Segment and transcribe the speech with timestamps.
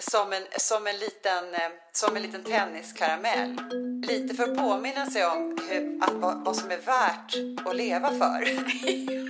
[0.00, 3.60] Som en, som en, liten, eh, som en liten tenniskaramell.
[4.06, 8.08] Lite för att påminna sig om hur, att, vad, vad som är värt att leva
[8.08, 8.44] för.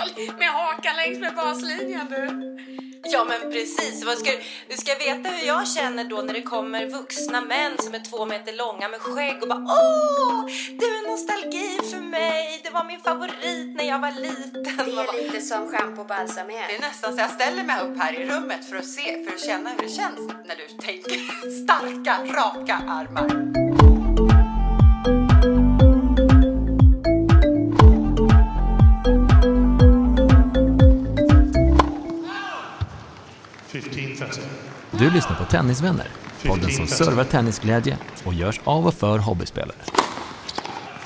[0.00, 2.56] Ja, med hakan längs med baslinjen du.
[3.02, 4.30] Ja men precis, Vad ska,
[4.68, 8.26] du ska veta hur jag känner då när det kommer vuxna män som är två
[8.26, 10.46] meter långa med skägg och bara Åh,
[10.78, 14.62] du är nostalgi för mig, det var min favorit när jag var liten.
[14.76, 17.98] Det är lite som schampo och balsam Det är nästan så jag ställer mig upp
[17.98, 21.18] här i rummet för att se, för att känna hur det känns när du tänker
[21.64, 23.89] starka, raka armar.
[34.90, 36.08] Du lyssnar på Tennisvänner,
[36.46, 39.76] podden som servar tennisglädje och görs av och för hobbyspelare.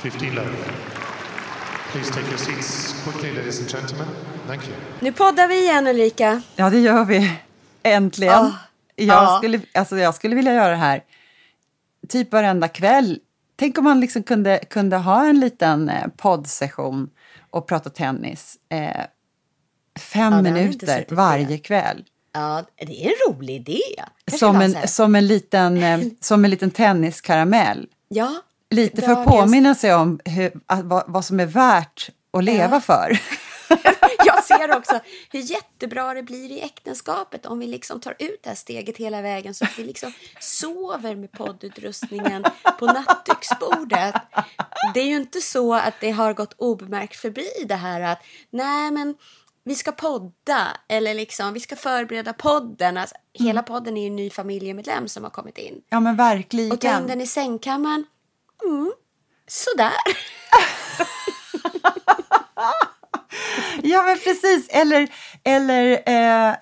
[0.02, 0.48] 15 love.
[1.92, 4.06] Please take your seats quickly, ladies and gentlemen.
[4.46, 4.76] Thank you.
[5.00, 6.42] Nu poddar vi igen Ulrika.
[6.56, 7.32] Ja, det gör vi.
[7.82, 8.34] Äntligen.
[8.34, 8.52] Ah.
[8.96, 9.38] Jag, Ah.
[9.38, 11.02] Skulle, alltså, jag skulle vilja göra det här
[12.08, 13.18] typ varenda kväll.
[13.56, 17.10] Tänk om man liksom kunde, kunde ha en liten eh, poddsession
[17.50, 18.56] och prata tennis.
[18.72, 19.04] Eh,
[20.00, 22.04] fem Ja, minuter varje kväll.
[22.34, 23.80] Ja, det är en rolig idé.
[24.24, 27.86] Kanske Som en, som, en liten, eh, som en liten tenniskaramell.
[28.08, 28.42] Ja.
[28.70, 32.80] Lite för att påminna sig om hur, vad, vad som är värt att leva Ja.
[32.80, 33.20] för.
[34.26, 38.48] Jag ser också hur jättebra det blir i äktenskapet om vi liksom tar ut det
[38.48, 42.44] här steget hela vägen så att vi liksom sover med poddutrustningen
[42.78, 44.14] på nattduksbordet.
[44.94, 48.18] Det är ju inte så att det har gått obemärkt förbi det här att
[48.50, 49.14] nej men
[49.64, 52.96] vi ska podda eller liksom vi ska förbereda podden.
[52.96, 55.82] Alltså, Hela podden är ju en ny familjemedlem som har kommit in.
[55.88, 56.72] Ja, men verkligen.
[56.72, 58.06] Och ta in den i sängkammaren.
[58.64, 58.92] Mm,
[59.46, 59.92] sådär.
[63.82, 64.68] Ja, men precis.
[64.68, 65.08] Eller,
[65.44, 66.54] eller eh,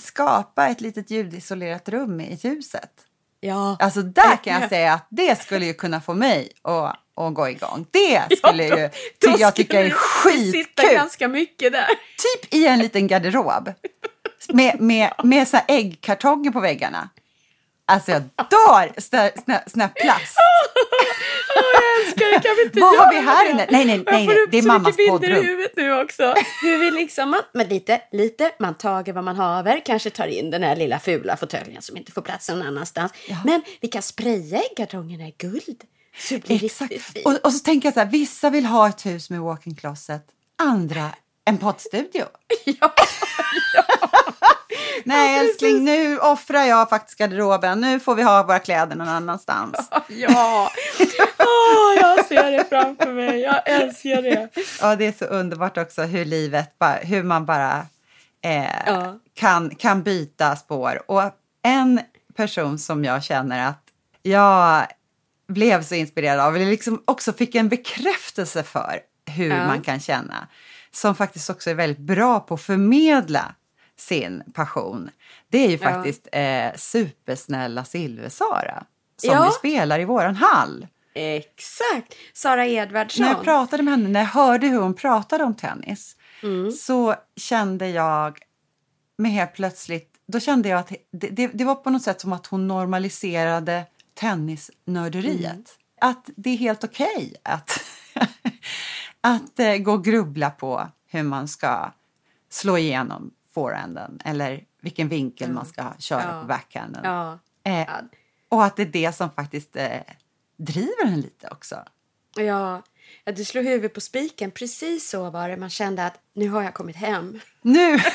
[0.00, 2.92] skapa ett litet ljudisolerat rum i huset.
[3.40, 3.76] Ja.
[3.80, 7.48] Alltså där kan jag säga att det skulle ju kunna få mig att, att gå
[7.48, 7.86] igång.
[7.90, 8.90] Det skulle ju
[9.20, 10.94] ty, jag tycka är sitta skitkul.
[10.94, 11.86] ganska mycket där.
[11.88, 13.72] Typ i en liten garderob.
[14.48, 17.08] Med, med, med så här äggkartonger på väggarna.
[17.86, 18.92] Alltså jag dör
[19.70, 20.36] sån här plast.
[22.18, 23.66] Det, kan vi inte Vad har vi här inne?
[23.70, 25.46] Nej, nej, Jag nej, får nej, upp det är så mammas mycket bilder i poddrum.
[25.46, 26.34] huvudet nu också.
[26.62, 30.50] Hur vi liksom, man, men lite, lite, man tager vad man haver, kanske tar in
[30.50, 33.12] den här lilla fula fåtöljen som inte får plats någon annanstans.
[33.44, 35.82] Men vi kan spraya äggkartongerna i guld.
[36.18, 36.90] Så det blir Exakt.
[36.92, 37.26] riktigt fint.
[37.26, 40.26] Och, och så tänker jag så här, vissa vill ha ett hus med walk-in closet,
[40.58, 41.10] andra
[41.44, 42.24] en poddstudio.
[42.80, 42.94] Ja,
[45.04, 47.80] Nej älskling, nu offrar jag faktiskt garderoben.
[47.80, 49.90] Nu får vi ha våra kläder någon annanstans.
[50.08, 50.70] ja.
[51.38, 53.40] Åh, jag ser det framför mig.
[53.40, 54.48] Jag älskar det.
[54.80, 57.86] Ja, det är så underbart också hur livet, bara, hur man bara
[58.44, 59.18] eh, Ja.
[59.34, 61.02] kan, kan byta spår.
[61.10, 61.22] Och
[61.62, 62.00] en
[62.36, 63.82] person som jag känner att
[64.22, 64.86] jag
[65.48, 69.00] blev så inspirerad av, eller liksom också fick en bekräftelse för
[69.30, 69.66] hur Ja.
[69.66, 70.48] man kan känna,
[70.90, 73.54] som faktiskt också är väldigt bra på att förmedla
[73.98, 75.10] sin passion.
[75.48, 75.90] Det är ju Ja.
[75.90, 78.84] faktiskt eh, supersnälla Silversara
[79.16, 79.44] som Ja.
[79.44, 80.86] vi spelar i våran hall.
[81.14, 82.14] Exakt.
[82.34, 83.24] Sara Edvardsson.
[83.26, 86.70] När jag pratade med henne, när jag hörde hur hon pratade om tennis, Mm.
[86.72, 88.38] så kände jag
[89.16, 92.32] med helt plötsligt, då kände jag att det, det, det var på något sätt som
[92.32, 95.44] att hon normaliserade tennisnörderiet.
[95.52, 95.64] Mm.
[96.00, 97.80] Att det är helt okej att,
[99.20, 101.92] att eh, gå och grubbla på hur man ska
[102.50, 106.40] slå igenom forehanden eller vilken vinkel man ska köra Ja.
[106.40, 107.00] på backhanden.
[107.04, 107.38] Ja.
[107.64, 107.88] Eh,
[108.48, 109.88] och att det är det som faktiskt eh,
[110.58, 111.76] driver en lite också.
[112.36, 112.82] Ja.
[113.24, 114.50] ja, du slog huvudet på spiken.
[114.50, 115.56] Precis så var det.
[115.56, 117.40] Man kände att nu har jag kommit hem.
[117.62, 117.98] Nu!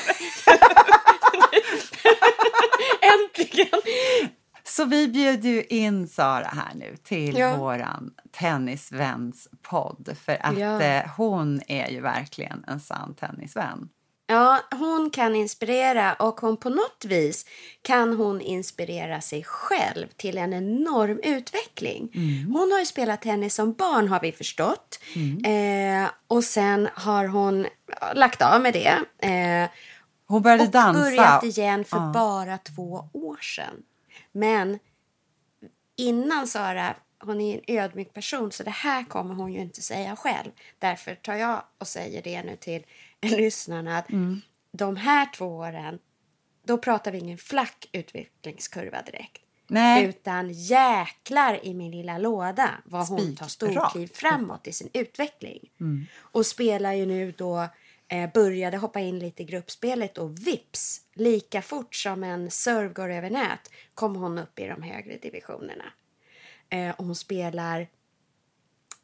[3.00, 3.80] Äntligen!
[4.64, 7.56] Så vi bjuder ju in Sara här nu till Ja.
[7.56, 10.80] våran tennisväns podd för att Ja.
[10.82, 13.88] eh, hon är ju verkligen en sann tennisvän.
[14.26, 17.46] Ja, hon kan inspirera och hon på något vis
[17.82, 22.10] kan hon inspirera sig själv till en enorm utveckling.
[22.52, 24.98] Hon har ju spelat tennis som barn har vi förstått.
[25.44, 27.66] Eh, och sen har hon
[28.14, 28.98] lagt av med det.
[29.28, 29.70] Eh,
[30.26, 31.00] Hon började och dansa.
[31.00, 32.10] börjat igen för Ja.
[32.14, 33.82] bara två år sedan.
[34.32, 34.78] Men
[35.96, 36.94] innan Sara,
[37.24, 40.50] hon är en ödmjuk person så det här kommer hon ju inte säga själv.
[40.78, 42.82] Därför tar jag och säger det nu till
[43.36, 44.40] lyssnarna att Mm.
[44.72, 45.98] de här två åren,
[46.66, 49.42] då pratar vi ingen flack utvecklingskurva direkt.
[49.66, 50.04] Nej.
[50.04, 55.70] Utan jäklar i min lilla låda vad hon tar storkliv framåt i sin utveckling.
[55.80, 56.06] Mm.
[56.20, 57.68] Och spelar ju nu då,
[58.08, 63.10] eh, började hoppa in lite i gruppspelet och vips, lika fort som en serve går
[63.10, 65.84] över nät kom hon upp i de högre divisionerna.
[66.68, 67.88] Eh, och hon spelar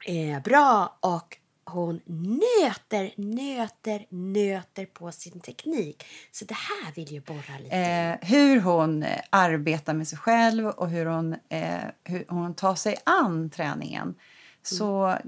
[0.06, 1.37] eh, bra och
[1.70, 6.05] hon nöter, nöter, nöter på sin teknik.
[6.32, 7.76] Så det här vill ju borra lite.
[7.76, 12.75] Eh, hur hon eh, arbetar med sig själv och hur hon, eh, hur hon tar
[12.75, 14.14] sig an träningen
[14.62, 15.19] så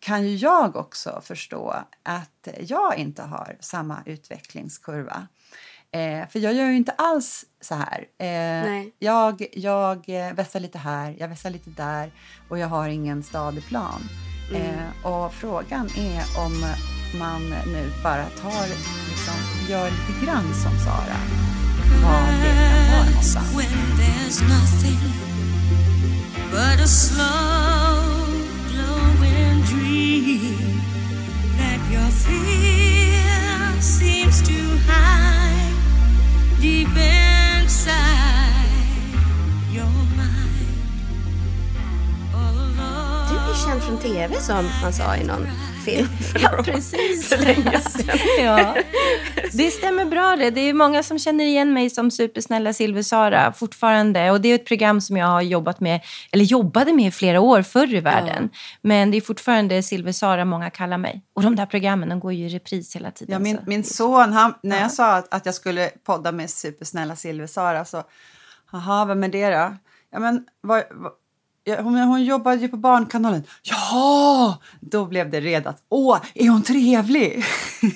[0.00, 5.26] kan ju jag också förstå att jag inte har samma utvecklingskurva.
[5.90, 8.08] Eh, för jag gör ju inte alls så här.
[8.18, 12.12] Eh, jag jag eh, vässar lite här, jag vässar lite där
[12.48, 14.00] och jag har ingen stadig plan.
[14.54, 16.64] Eh, och frågan är om
[17.18, 18.66] man nu bara tar,
[19.08, 19.34] liksom,
[19.68, 21.18] gör lite grann som Sara.
[22.02, 23.54] Vad det kan vara någonstans.
[23.56, 24.98] when there's nothing
[26.50, 28.26] but a slow
[28.68, 30.80] glowing dream
[31.58, 34.58] that your fear seems to
[34.92, 35.74] hide
[36.60, 36.88] deep
[37.58, 38.68] inside
[39.72, 40.07] your
[43.68, 45.46] känd från tv som man sa i någon
[45.84, 46.06] film.
[46.32, 47.28] för Ja, några år- precis.
[47.28, 48.18] för länge sedan.
[48.44, 48.76] ja.
[49.52, 50.50] Det stämmer bra det.
[50.50, 54.30] Det är många som känner igen mig som supersnälla Silver-Sara fortfarande.
[54.30, 56.00] Och det är ett program som jag har jobbat med,
[56.32, 58.50] eller jobbade med i flera år förr i världen.
[58.82, 61.22] Men det är fortfarande Silver-Sara många kallar mig.
[61.34, 63.32] Och de där programmen de går ju i repris hela tiden.
[63.32, 66.50] Ja, min, så- min son, han, när jag sa att, att jag skulle podda med
[66.50, 68.02] supersnälla Silver-Sara så,
[68.72, 69.76] jaha, vem är det då?
[70.12, 71.12] Ja, men vad, vad, ja,
[71.76, 73.42] hon, hon jobbade ju på Barnkanalen.
[73.62, 75.76] Ja, då blev det redat.
[75.88, 77.44] Åh, är hon trevlig?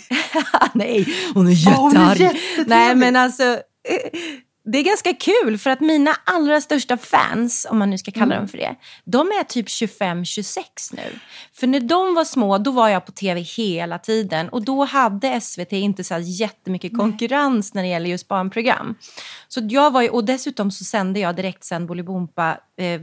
[0.75, 2.21] Nej, hon är Ja, hon är jättearg.
[2.21, 2.67] jättetrevlig.
[2.69, 3.43] Nej, men alltså...
[3.43, 4.19] eh,
[4.65, 8.37] Det är ganska kul för att mina allra största fans, om man nu ska kalla
[8.37, 8.75] dem för det,
[9.05, 10.61] de är typ 25-26
[10.93, 11.19] nu.
[11.55, 15.41] För när de var små, då var jag på tv hela tiden och då hade
[15.41, 18.95] SVT inte så här jättemycket konkurrens när det gäller just barnprogram.
[19.49, 23.01] Så jag var ju, och dessutom så sände jag direkt sen Bolibompa, eh,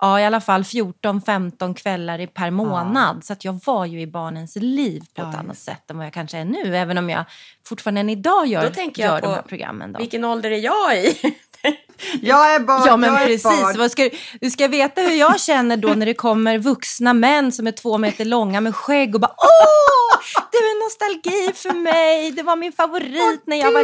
[0.00, 3.24] ja i alla fall 14-15 kvällar i- per månad.
[3.24, 5.96] Så att jag var ju i barnens liv på ett Ja, annat just sätt än
[5.96, 6.76] vad jag kanske är nu.
[6.76, 7.24] Även om jag
[7.66, 9.92] fortfarande än idag gör, Då tänker jag gör de på här programmen.
[9.92, 9.98] Då.
[9.98, 11.16] Vilken ålder är jag i?
[12.22, 13.42] Jag är barn, Ja men jag är precis.
[13.42, 13.74] barn.
[13.78, 17.66] Vad ska, du ska veta hur jag känner då när det kommer vuxna män som
[17.66, 20.20] är två meter långa med skägg och bara Åh!
[20.52, 22.30] Det är nostalgi för mig.
[22.30, 23.82] Det var min favorit när jag var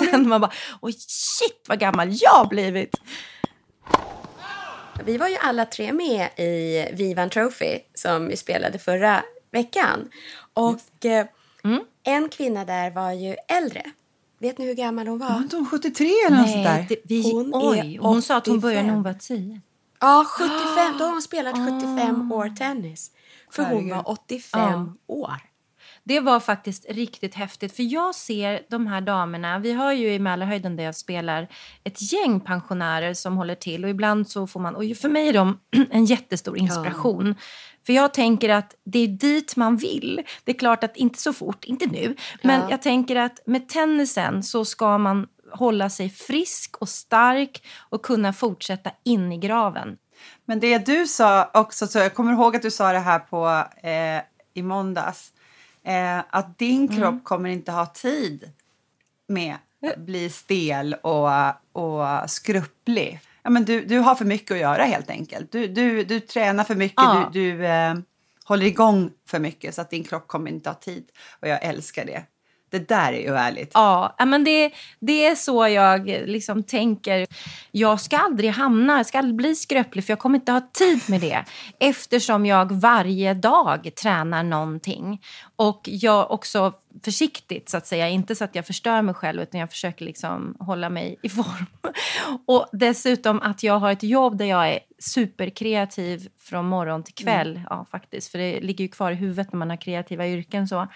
[0.00, 0.28] liten.
[0.28, 2.94] Man bara Oj shit vad gammal jag har blivit.
[5.04, 9.22] Vi var ju alla tre med i Vivan Trophy som vi spelade förra
[9.52, 10.08] veckan.
[10.54, 11.26] Och eh,
[11.64, 11.80] Mm.
[12.02, 13.82] en kvinna där var ju äldre.
[14.38, 15.26] Vet ni hur gammal hon var?
[15.28, 16.86] Var hon 73 eller något sånt där?
[16.88, 18.94] det, vi, Hon oj, hon sa att hon började när 85.
[18.94, 19.60] hon var tio.
[20.00, 20.98] Ja, 75.
[20.98, 23.10] Då har hon spelat 75 år tennis.
[23.50, 24.94] För hon var 85 Ja.
[25.06, 25.36] år.
[26.08, 27.76] Det var faktiskt riktigt häftigt.
[27.76, 31.48] För jag ser de här damerna, vi har ju i Mälarhöjden där jag spelar
[31.84, 35.32] ett gäng pensionärer som håller till och ibland så får man, och för mig är
[35.32, 35.58] de
[35.90, 37.34] en jättestor inspiration.
[37.86, 40.22] För jag tänker att det är dit man vill.
[40.44, 42.70] Det är klart att inte så fort, inte nu, men Ja.
[42.70, 48.32] jag tänker att med tennisen så ska man hålla sig frisk och stark och kunna
[48.32, 49.96] fortsätta in i graven.
[50.44, 53.64] Men det du sa också, så jag kommer ihåg att du sa det här på,
[53.88, 54.22] eh,
[54.54, 55.32] i måndags,
[55.88, 58.50] eh, att din kropp kommer inte ha tid
[59.28, 61.30] med att bli stel och,
[61.72, 63.20] och skrupplig.
[63.42, 65.52] Ja, men du, du har för mycket att göra helt enkelt.
[65.52, 67.30] Du, du, du tränar för mycket, Ja.
[67.32, 67.94] du, du eh,
[68.44, 71.04] håller igång för mycket så att din kropp kommer inte ha tid.
[71.40, 72.22] Och jag älskar det.
[72.70, 73.70] Det där är ju härligt.
[73.74, 77.26] Ja, men det, det är så jag eh, liksom tänker.
[77.70, 81.00] Jag ska aldrig hamna, jag ska aldrig bli skröplig för jag kommer inte ha tid
[81.08, 81.44] med det.
[81.80, 85.22] Eftersom jag varje dag tränar någonting.
[85.58, 86.72] Och jag också
[87.04, 90.56] försiktigt så att säga, inte så att jag förstör mig själv utan jag försöker liksom
[90.60, 91.66] hålla mig i form.
[92.46, 97.60] Och dessutom att jag har ett jobb där jag är superkreativ från morgon till kväll.
[97.70, 98.30] Ja, faktiskt.
[98.30, 100.68] För det ligger ju kvar i huvudet när man har kreativa yrken.
[100.68, 100.86] Så,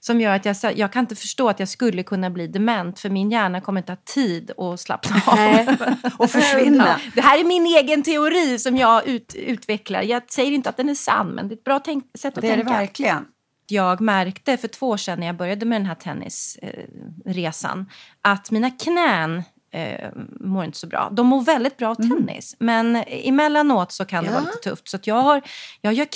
[0.00, 3.00] som gör att jag, jag kan inte förstå att jag skulle kunna bli dement.
[3.00, 5.76] För min hjärna kommer inte ha tid att slappna av.
[6.18, 6.86] Och försvinna.
[6.86, 10.02] Ja, det här är min egen teori som jag ut, utvecklar.
[10.02, 11.80] Jag säger inte att den är sann, men det är ett bra
[12.18, 12.78] sätt att Det är det tänka.
[12.78, 13.26] verkligen.
[13.66, 17.86] Jag märkte för två år sedan när jag började med den här tennisresan
[18.22, 19.42] att mina knän
[19.72, 21.08] eh, mår inte så bra.
[21.12, 24.46] De mår väldigt bra av tennis, men emellanåt så kan det vara Ja.
[24.46, 24.88] lite tufft.
[24.88, 25.42] Så jag, har,
[25.80, 26.06] jag gör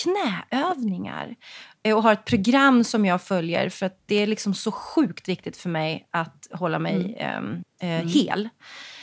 [0.50, 1.34] knäövningar
[1.82, 5.28] eh, och har ett program som jag följer för att det är liksom så sjukt
[5.28, 7.62] viktigt för mig att hålla mig Mm.
[7.80, 8.48] eh, eh, hel.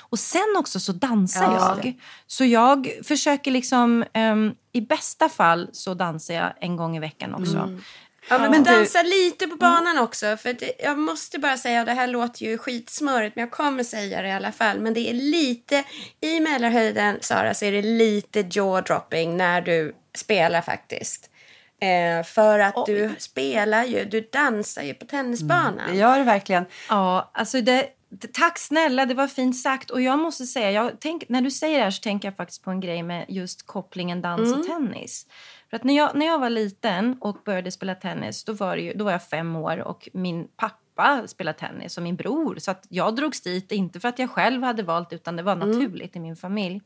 [0.02, 1.78] Och sen också så dansar Ja.
[1.84, 2.00] jag.
[2.28, 7.34] Så jag försöker liksom, ehm, i bästa fall så dansar jag en gång i veckan
[7.34, 7.58] också.
[7.58, 7.82] Mm.
[8.30, 10.38] Ja, men, Men du du- dansar lite på banan också.
[10.38, 14.22] För det, jag måste bara säga, det här låter ju skitsmörigt, men jag kommer säga
[14.22, 14.80] det i alla fall.
[14.80, 15.84] Men det är lite,
[16.22, 21.30] i Mälarhöjden, Sara, så är det lite jaw-dropping när du spelar faktiskt.
[21.82, 25.92] Eh, för att du spelar ju, du dansar ju på tennisbanan.
[25.92, 26.66] Det gör det verkligen.
[26.90, 27.88] Ja, alltså det,
[28.34, 29.90] tack snälla, det var fint sagt.
[29.92, 32.64] Och jag måste säga, jag tänk, när du säger det här så tänker jag faktiskt
[32.64, 35.26] på en grej med just kopplingen dans och tennis.
[35.74, 38.94] För att när jag, när jag var liten och började spela tennis, då var, ju,
[38.94, 42.56] då var jag fem år och min pappa spelade tennis och min bror.
[42.60, 45.56] Så att jag drogs dit, inte för att jag själv hade valt utan det var
[45.56, 46.82] naturligt i min familj.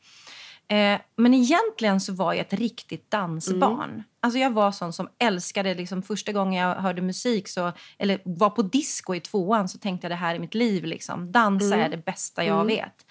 [0.68, 4.04] Eh, men egentligen så var jag ett riktigt dansbarn.
[4.20, 8.50] Alltså jag var sån som älskade, liksom, första gången jag hörde musik så, eller var
[8.50, 10.84] på disco i tvåan så tänkte jag det här är mitt liv.
[10.84, 11.32] Liksom.
[11.32, 13.06] Dansa är det bästa jag vet,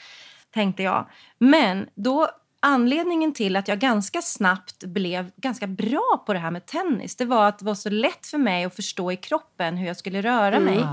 [0.51, 1.07] tänkte jag.
[1.39, 2.29] Men då
[2.61, 7.25] anledningen till att jag ganska snabbt blev ganska bra på det här med tennis det
[7.25, 10.23] var att det var så lätt för mig att förstå i kroppen hur jag skulle
[10.23, 10.87] röra mig.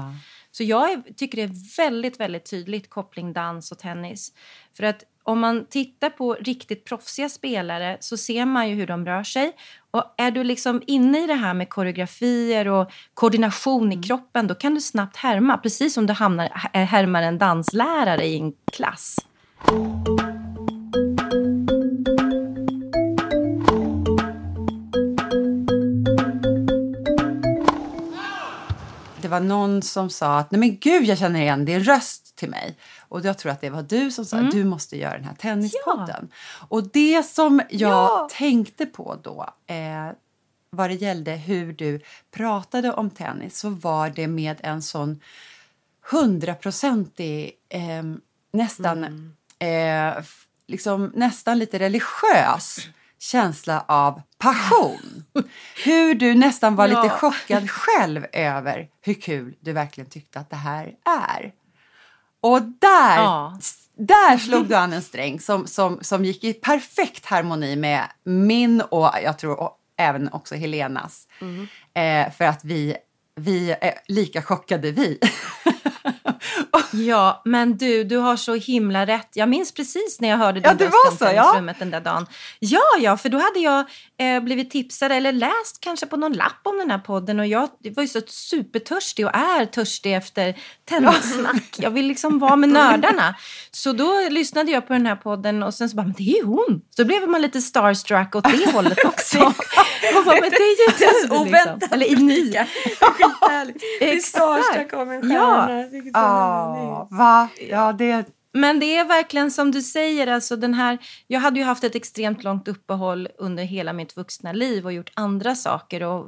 [0.51, 4.33] Så jag tycker det är väldigt, väldigt tydligt koppling dans och tennis.
[4.77, 9.05] För att om man tittar på riktigt proffsiga spelare så ser man ju hur de
[9.05, 9.51] rör sig.
[9.91, 14.55] Och är du liksom inne i det här med koreografier och koordination i kroppen då
[14.55, 15.57] kan du snabbt härma.
[15.57, 19.15] Precis som du hamnar, äh, härmar en danslärare i en klass.
[20.17, 20.22] Det
[29.33, 32.77] var någon som sa att nej men gud jag känner igen din röst till mig.
[33.09, 35.35] Och jag tror att det var du som sa att du måste göra den här
[35.35, 36.29] tennispodden.
[36.69, 40.09] Och det som jag tänkte på då eh,
[40.69, 45.19] vad det gällde hur du pratade om tennis så var det med en sån
[46.11, 48.03] hundraprocentig eh,
[48.53, 49.03] nästan
[49.59, 52.79] eh, f- liksom nästan lite religiös
[53.23, 55.23] känsla av passion.
[55.85, 60.55] Hur du nästan var lite chockad själv över hur kul du verkligen tyckte att det
[60.55, 61.51] här är.
[62.41, 63.57] Och där, Ja.
[63.97, 68.81] där slog du an en sträng som, som, som gick i perfekt harmoni med min
[68.81, 71.27] och jag tror och även också Helenas.
[71.93, 72.95] Eh, för att vi,
[73.35, 75.19] vi är lika chockade vi.
[76.93, 79.29] Ja, men du, du har så himla rätt.
[79.33, 81.29] Jag minns precis när jag hörde din Ja, det röst var i så, ja.
[81.29, 82.25] omklädningsrummet den där dagen.
[82.59, 83.85] Ja, ja, för då hade jag
[84.19, 87.69] eh, blivit tipsad eller läst kanske på någon lapp om den här podden och jag
[87.95, 91.75] var ju så supertörstig och är törstig efter tennissnack.
[91.77, 93.35] Jag vill liksom vara med nördarna.
[93.71, 96.37] Så då lyssnade jag på den här podden och sen så bara, men det är
[96.37, 96.81] ju hon.
[96.95, 99.39] Så blev man lite starstruck åt det hållet också.
[100.17, 101.37] och bara, men det är ju du, liksom.
[101.41, 102.53] oväntat Eller i ni.
[102.99, 103.83] Skithärligt.
[104.01, 104.25] Exakt.
[104.27, 105.65] starstruck av en Ja.
[105.67, 105.87] stjärna.
[105.91, 106.13] Vilket
[106.83, 107.49] Ja, va?
[107.69, 108.25] Ja, det...
[108.55, 110.97] Men det är verkligen som du säger, alltså den här,
[111.27, 115.11] jag hade ju haft ett extremt långt uppehåll under hela mitt vuxna liv och gjort
[115.15, 116.25] andra saker och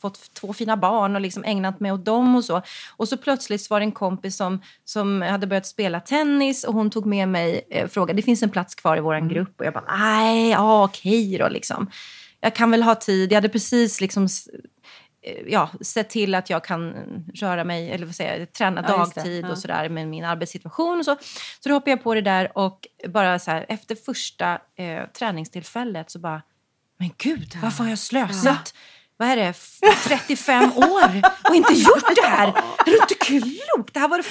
[0.00, 2.62] fått två fina barn och liksom ägnat mig åt dem och så.
[2.96, 6.90] Och så plötsligt var det en kompis som, som hade börjat spela tennis och hon
[6.90, 9.74] tog med mig eh, frågade, det finns en plats kvar i vår grupp och jag
[9.74, 11.90] bara, nej, ja okej då liksom.
[12.40, 14.28] Jag kan väl ha tid, jag hade precis liksom
[15.46, 16.94] ja, sett till att jag kan
[17.34, 18.98] röra mig, eller vad säger jag, träna Ja, det.
[18.98, 19.50] dagtid Ja.
[19.50, 21.16] och sådär med min arbetssituation och så.
[21.60, 26.10] Så då hoppade jag på det där och bara så här, efter första eh, träningstillfället
[26.10, 26.42] så bara,
[26.98, 28.74] men gud, varför har jag slösat?
[29.18, 32.48] Vad är det, f- 35 år och inte gjort det här?
[32.48, 33.94] Är du inte klokt?
[33.94, 34.22] Det här var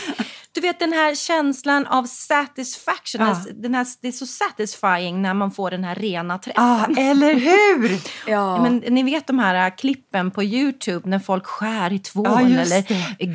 [0.56, 3.38] du vet den här känslan av satisfaction, Ja.
[3.54, 6.64] den här, det är så satisfying när man får den här rena träffen.
[6.64, 8.00] Ah, eller hur?
[8.32, 8.62] Ja.
[8.64, 12.72] Men ni vet de här äh, klippen på Youtube när folk skär i Ja, just
[12.74, 12.86] eller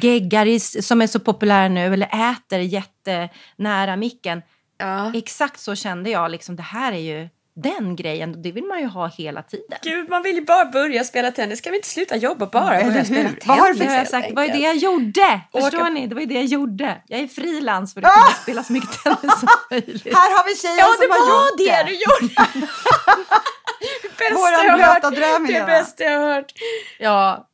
[0.02, 4.42] geggar i, som är så populära nu eller äter jättenära micken.
[4.78, 5.12] ja.
[5.14, 6.30] Exakt så kände jag.
[6.30, 8.42] Liksom, det här är ju den grejen.
[8.42, 9.78] Det vill man ju ha hela tiden.
[9.82, 11.60] Gud, man vill ju bara börja spela tennis.
[11.60, 13.46] Kan vi inte sluta jobba bara Eller börja spela tennis?
[13.46, 14.28] Vad har du Det jag sagt.
[14.28, 15.40] Det var ju det jag gjorde.
[15.52, 16.06] Förstår Åka- ni?
[16.06, 17.02] Det var ju det jag gjorde.
[17.06, 20.04] Jag är frilans för att kunna spela så mycket tennis som möjligt.
[20.04, 21.84] Här har vi tjejen Ja, det som har var gjort det det.
[21.84, 22.34] du gjorde!
[24.02, 26.52] det bästa Våran jag har blöta dröm, Det bästa jag har hört.
[26.98, 27.46] Ja.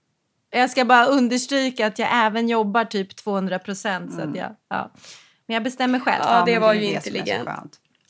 [0.50, 4.14] Jag ska bara understryka att jag även jobbar typ 200 procent.
[4.14, 4.90] Så att jag, ja.
[5.46, 6.22] Men jag bestämmer själv.
[6.26, 7.48] Ja, det men var är ju det är intelligent.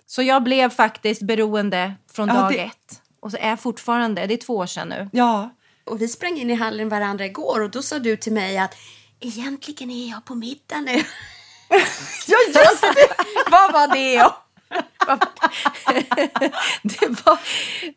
[0.06, 3.00] Så jag blev faktiskt beroende från Ja, dag det- ett.
[3.20, 5.08] Och så är fortfarande, det är två år sedan nu.
[5.12, 5.50] Ja,
[5.84, 8.74] och vi sprang in i hallen varandra igår och då sa du till mig att
[9.20, 10.92] egentligen är jag på middag nu.
[12.28, 13.08] Ja, just det!
[13.50, 14.32] Vad var det?
[16.82, 17.38] det, var,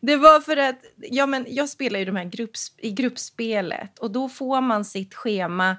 [0.00, 4.10] det var för att ja, men jag spelar ju de här grupps, i gruppspelet och
[4.10, 5.76] då får man sitt schema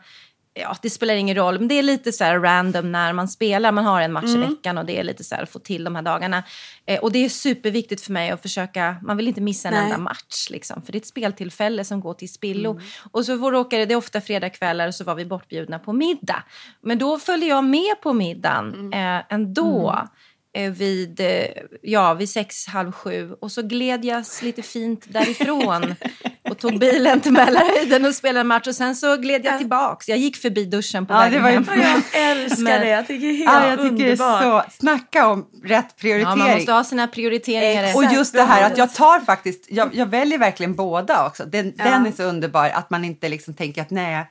[0.53, 3.71] Ja, det spelar ingen roll, men det är lite så random när man spelar.
[3.71, 4.43] Man har en match Mm.
[4.43, 6.43] i veckan och det är lite så här att få till de här dagarna.
[6.85, 9.83] Eh, och det är superviktigt för mig att försöka, man vill inte missa en Nej.
[9.83, 10.81] enda match liksom.
[10.81, 12.71] För det är ett speltillfälle som går till spillo.
[12.71, 12.83] Mm.
[13.11, 16.43] Och så råkade, det ofta fredagskvällar och så var vi bortbjudna på middag.
[16.81, 19.17] Men då följde jag med på middagen Mm.
[19.17, 20.07] eh, ändå.
[20.53, 21.45] Eh, vid, eh,
[21.81, 23.31] ja, vid sex, halv sju.
[23.41, 25.95] Och så gled jag lite fint därifrån
[26.51, 28.67] och tog bilen till Mälarhöjden och spelade en match.
[28.67, 30.09] Och sen så gled jag tillbaks.
[30.09, 32.01] Jag gick förbi duschen på Ja, vägen det var ju hem.
[32.13, 32.87] Jag älskar Men- det.
[32.89, 34.41] Jag tycker det är helt Ja, jag tycker underbart.
[34.41, 34.71] det är så...
[34.79, 36.37] Snacka om rätt Ja, prioritering.
[36.39, 37.95] man måste ha sina prioriteringar.
[37.95, 41.45] Och just det här att jag tar faktiskt, jag, jag väljer verkligen båda också.
[41.45, 41.83] Den, Ja.
[41.83, 44.25] den är så underbar att man inte liksom tänker att nej,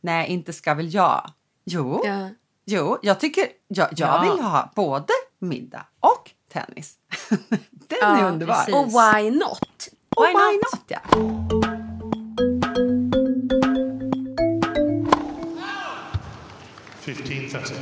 [0.00, 1.30] nej, inte ska väl jag.
[1.66, 2.28] Jo, Ja.
[2.66, 4.20] jo, jag tycker, jag, jag Ja.
[4.34, 6.92] vill ha både middag och tennis.
[7.88, 8.54] den Ja, är underbar.
[8.54, 8.74] precis.
[8.74, 9.60] Och why not?
[10.16, 10.72] Why why not?
[10.72, 10.84] not?
[10.88, 11.00] ja.
[17.04, 17.72] 15.30.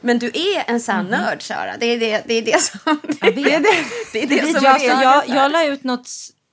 [0.00, 1.76] Men du är en sann nörd, Sara.
[1.80, 2.80] Det är det, det, är det som...
[3.20, 3.34] Jag vet.
[3.44, 3.68] Det är det.
[4.12, 5.34] Det är det som jag, är jag, det.
[5.34, 6.08] jag, la ut något,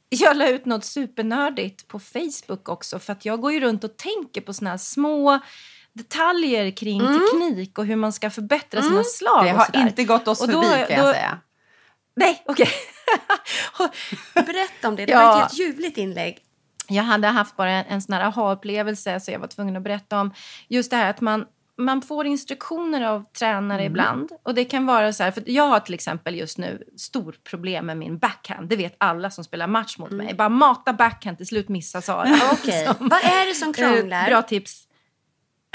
[0.10, 3.00] jag la ut något supernördigt på Facebook också.
[3.00, 5.39] För att jag går ju runt och tänker på såna här små
[5.93, 9.45] detaljer kring teknik och hur man ska förbättra sina slag.
[9.45, 11.38] Det har inte gått oss Och då- förbi kan jag då- säga.
[12.15, 12.69] Nej, okej.
[14.34, 15.05] Berätta om det.
[15.05, 15.20] Det Ja.
[15.20, 16.38] var ett helt ljuvligt inlägg.
[16.88, 20.20] jag hade haft bara en, en sån här aha-upplevelse så jag var tvungen att berätta
[20.22, 20.34] om
[20.67, 21.46] just det här att man
[21.77, 24.29] man får instruktioner av tränare ibland.
[24.43, 27.86] Och det kan vara så här, för jag har till exempel just nu stor problem
[27.86, 28.70] med min backhand.
[28.70, 30.34] Det vet alla som spelar match mot mig.
[30.34, 32.29] Bara mata backhand, till slut missa Sara.
[32.51, 32.86] Okej.
[32.88, 33.10] Liksom.
[33.10, 34.25] Vad är det som Eh, krånglar?
[34.27, 34.84] Bra tips.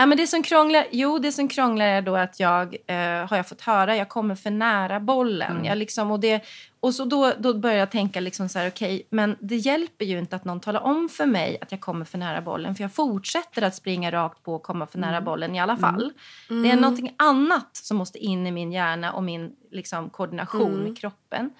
[0.01, 3.37] Ja, men det som krånglar, jo, det som krånglar är då att jag, eh, har
[3.37, 5.65] jag fått höra, jag kommer för nära bollen.
[5.65, 6.45] Jag liksom, och det,
[6.81, 10.19] och så då, då börjar jag tänka liksom så här, okej, men det hjälper ju
[10.19, 12.75] inte att någon talar om för mig att jag kommer för nära bollen.
[12.75, 16.13] För jag fortsätter att springa rakt på och komma för nära bollen i alla fall.
[16.49, 20.99] Det är någonting annat som måste in i min hjärna och min liksom, koordination med
[20.99, 21.51] kroppen.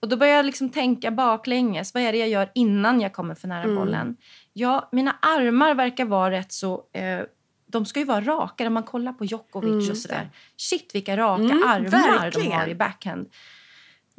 [0.00, 1.94] Och då börjar jag liksom tänka baklänges.
[1.94, 4.16] Vad är det jag gör innan jag kommer för nära bollen?
[4.52, 6.82] Ja, mina armar verkar vara rätt så...
[6.92, 7.20] Eh,
[7.68, 8.64] de ska ju vara raka.
[8.64, 10.30] När man kollar på Djokovic och sådär.
[10.56, 12.52] Shit, vilka raka Mm, armar de verkligen.
[12.52, 13.28] har i backhand.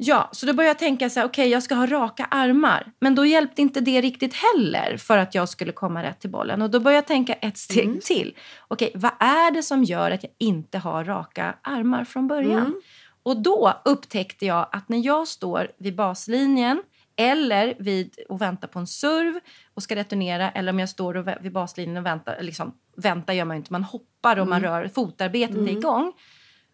[0.02, 2.92] Ja, så då började jag tänka så här, okej jag ska ha raka armar.
[3.00, 6.62] Men då hjälpte inte det riktigt heller för att jag skulle komma rätt till bollen.
[6.62, 8.34] Och då började jag tänka ett steg till.
[8.68, 12.74] Okej, vad är det som gör att jag inte har raka armar från början?
[13.22, 16.82] Och då upptäckte jag att när jag står vid baslinjen
[17.16, 19.40] eller vid och väntar på en serv
[19.74, 23.44] och ska returnera eller om jag står och vid baslinjen och väntar, liksom, väntar gör
[23.44, 26.12] man ju inte, man hoppar och man rör, fotarbetet är igång.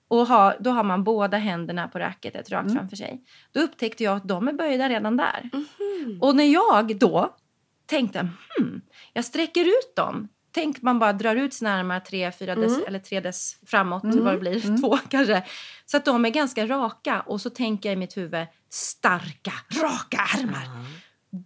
[0.08, 3.24] Och har, då har man båda händerna på racketet rakt framför sig.
[3.52, 5.50] Då upptäckte jag att de är böjda redan där.
[6.20, 7.36] Och när jag då
[7.86, 8.18] tänkte,
[8.58, 8.80] hmm,
[9.12, 10.28] jag sträcker ut dem.
[10.56, 14.34] Tänk man bara drar ut sina armar tre, fyra dess, eller tre dess framåt, vad
[14.34, 15.42] det blir, två kanske.
[15.86, 17.20] Så att de är ganska raka.
[17.20, 20.68] Och så tänker jag i mitt huvud, starka, raka armar.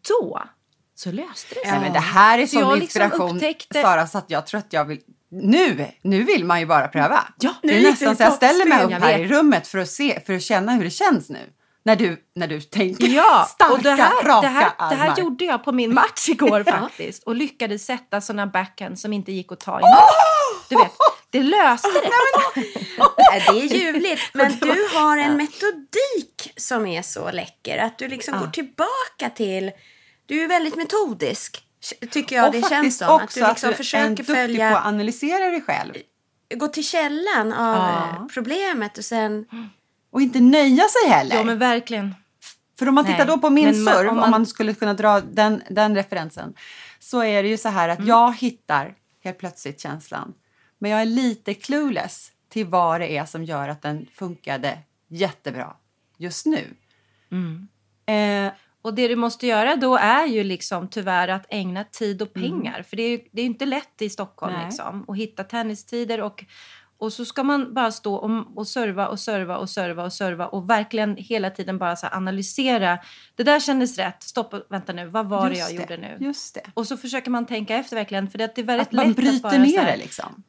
[0.08, 0.42] Då
[0.94, 1.70] så löste det sig.
[1.70, 4.72] Nej, men det här är sån liksom inspiration, upptäckte- Sara, så att jag tror att
[4.72, 5.00] jag vill...
[5.30, 7.24] Nu, nu vill man ju bara pröva.
[7.40, 10.20] Ja, det är nästan så jag ställer mig upp här i rummet för att, se,
[10.26, 11.52] för att känna hur det känns nu.
[11.82, 15.04] När du, när du tänker Ja, starka, och det här, raka det, här, det här
[15.06, 15.18] armar.
[15.18, 17.22] gjorde jag på min match igår faktiskt.
[17.22, 20.68] Och lyckades sätta såna backhand som inte gick att ta emot.
[20.68, 20.92] Du vet,
[21.30, 22.10] det löste det.
[23.18, 24.22] Nej, Det är ljuvligt.
[24.34, 27.78] Men du har en metodik som är så läcker.
[27.78, 29.70] Att du liksom går tillbaka till...
[30.26, 31.64] Du är väldigt metodisk,
[32.10, 33.08] tycker jag och det känns som.
[33.08, 34.78] Att också du liksom att du är försöker duktig på följa...
[34.78, 35.94] att analysera dig själv.
[36.54, 38.28] Gå till källan av Ja.
[38.34, 39.44] problemet och sen...
[40.10, 41.36] Och inte nöja sig heller.
[41.36, 42.14] Ja men verkligen.
[42.78, 44.46] För om man Nej, tittar då på min men man- serv, om om man- man,
[44.46, 46.54] skulle kunna dra den, den referensen,
[46.98, 48.00] så är det ju så här Mm.
[48.02, 48.94] att jag hittar
[49.24, 50.34] helt plötsligt känslan.
[50.78, 55.76] Men jag är lite clueless till vad det är som gör att den funkade jättebra
[56.18, 56.64] just nu.
[57.32, 57.68] Mm.
[58.46, 62.32] Eh, Och det du måste göra då är ju liksom tyvärr att ägna tid och
[62.32, 62.82] pengar.
[62.82, 64.64] För det är ju det är inte lätt i Stockholm Nej.
[64.64, 66.20] liksom, att hitta tennistider.
[66.20, 66.44] Och,
[67.00, 70.46] och så ska man bara stå och, och serva och serva och serva och serva
[70.46, 72.98] och verkligen hela tiden bara så analysera.
[73.34, 74.22] Det där kändes rätt.
[74.22, 75.06] Stopp, och- vänta nu.
[75.06, 76.16] Vad var det just jag gjorde nu?
[76.20, 76.62] Just det.
[76.74, 78.30] Och så försöker man tänka efter verkligen.
[78.30, 80.42] För det är väldigt Att man lätt att bryter bara ner det liksom.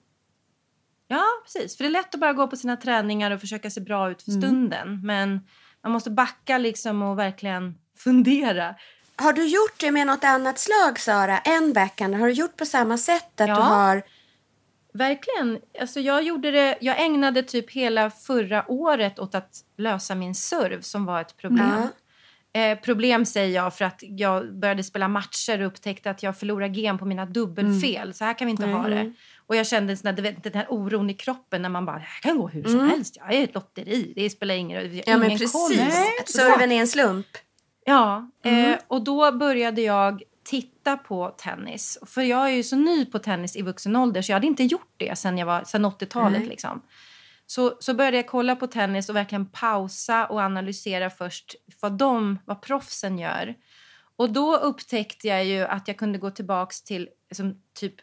[1.07, 1.77] Ja, precis.
[1.77, 4.27] För det är lätt att bara gå på sina träningar och försöka se bra ut
[4.27, 4.41] Mm.
[4.41, 5.01] för stunden.
[5.03, 5.41] Men
[5.83, 8.75] man måste backa liksom och verkligen fundera.
[9.15, 12.15] Har du gjort det med något annat slag, Sara, än backhand?
[12.15, 13.41] Har du gjort på samma sätt?
[13.41, 13.55] Att Ja.
[13.55, 14.03] du har...
[14.93, 15.59] Verkligen.
[15.79, 20.81] Alltså jag, gjorde det, jag ägnade typ hela förra året åt att lösa min serv
[20.81, 21.87] som var ett problem.
[22.53, 26.67] Eh, problem säger jag för att jag började spela matcher och upptäckte att jag förlorar
[26.67, 28.13] gen på mina dubbelfel.
[28.13, 29.13] Så här kan vi inte ha det.
[29.47, 32.05] Och jag kände sån där, vet, den här oron i kroppen när man bara, det
[32.07, 33.17] här kan gå hur som helst.
[33.17, 34.13] Jag är ett lotteri.
[34.15, 35.01] Det spelar ingen roll.
[35.05, 35.79] Ja, men precis.
[36.25, 37.27] Serven är en slump.
[37.85, 41.97] Ja, eh, och då började jag titta på tennis.
[42.05, 44.63] För jag är ju så ny på tennis i vuxen ålder så jag hade inte
[44.63, 46.47] gjort det sen, jag var, sen 80-talet.
[46.47, 46.81] Liksom.
[47.45, 52.39] Så, så började jag kolla på tennis och verkligen pausa och analysera först vad de,
[52.45, 53.55] vad proffsen gör.
[54.15, 57.95] Och då upptäckte jag ju att jag kunde gå tillbaks till liksom, typ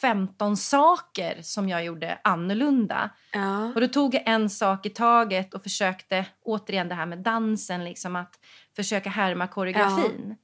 [0.00, 3.10] 15 saker som jag gjorde annorlunda.
[3.32, 3.72] Ja.
[3.74, 7.84] Och då tog jag en sak i taget och försökte, återigen det här med dansen,
[7.84, 8.34] liksom att
[8.76, 10.36] försöka härma koreografin.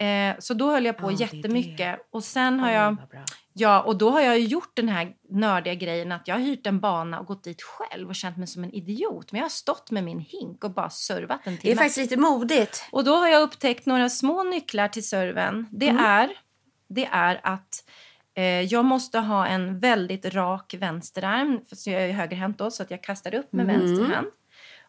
[0.00, 1.98] Eh, så då höll jag på Ja, det är jättemycket.
[2.12, 2.96] Och sen har jag,
[3.52, 6.80] ja, och då har jag gjort den här nördiga grejen att jag har hyrt en
[6.80, 9.32] bana och gått dit själv och känt mig som en idiot.
[9.32, 11.76] Men jag har stått med min hink och bara servat en Det är timme.
[11.76, 12.84] faktiskt lite modigt.
[12.92, 15.66] Och då har jag upptäckt några små nycklar till serven.
[15.70, 16.30] Det, är,
[16.88, 17.84] det är att
[18.34, 21.60] eh, jag måste ha en väldigt rak vänsterarm.
[21.68, 24.26] För jag är högerhänt då, så att jag kastar upp med vänster hand.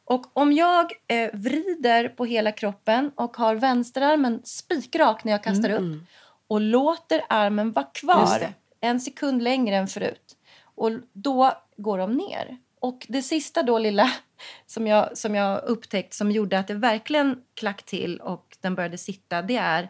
[0.10, 5.70] Och om jag eh, vrider på hela kroppen och har vänsterarmen spikrak när jag kastar
[5.70, 6.04] upp
[6.48, 10.36] och låter armen vara kvar en sekund längre än förut.
[10.76, 12.58] Och då går de ner.
[12.80, 14.12] Och det sista då lilla
[14.66, 18.98] som jag, som jag upptäckt som gjorde att det verkligen klack till och den började
[18.98, 19.90] sitta, det är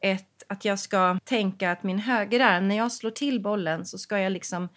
[0.00, 4.18] ett, att jag ska tänka att min högerarm, när jag slår till bollen så ska
[4.18, 4.68] jag liksom,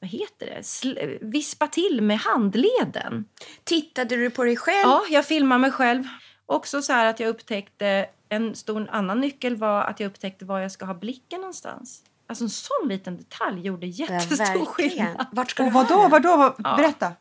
[0.00, 3.24] vad heter det, Sl- vispa till med handleden.
[3.64, 4.82] Tittade du på dig själv?
[4.88, 6.04] Ja, jag filmar mig själv.
[6.46, 10.60] Också så här att jag upptäckte, en stor annan nyckel var att jag upptäckte var
[10.60, 12.02] jag ska ha blicken någonstans.
[12.26, 14.66] Alltså en sån liten detalj gjorde Ja, jättestor verkligen.
[14.90, 15.26] skillnad.
[15.32, 16.36] Vart ska Och du ha vadå, vadå?
[16.58, 17.12] Vad- Berätta.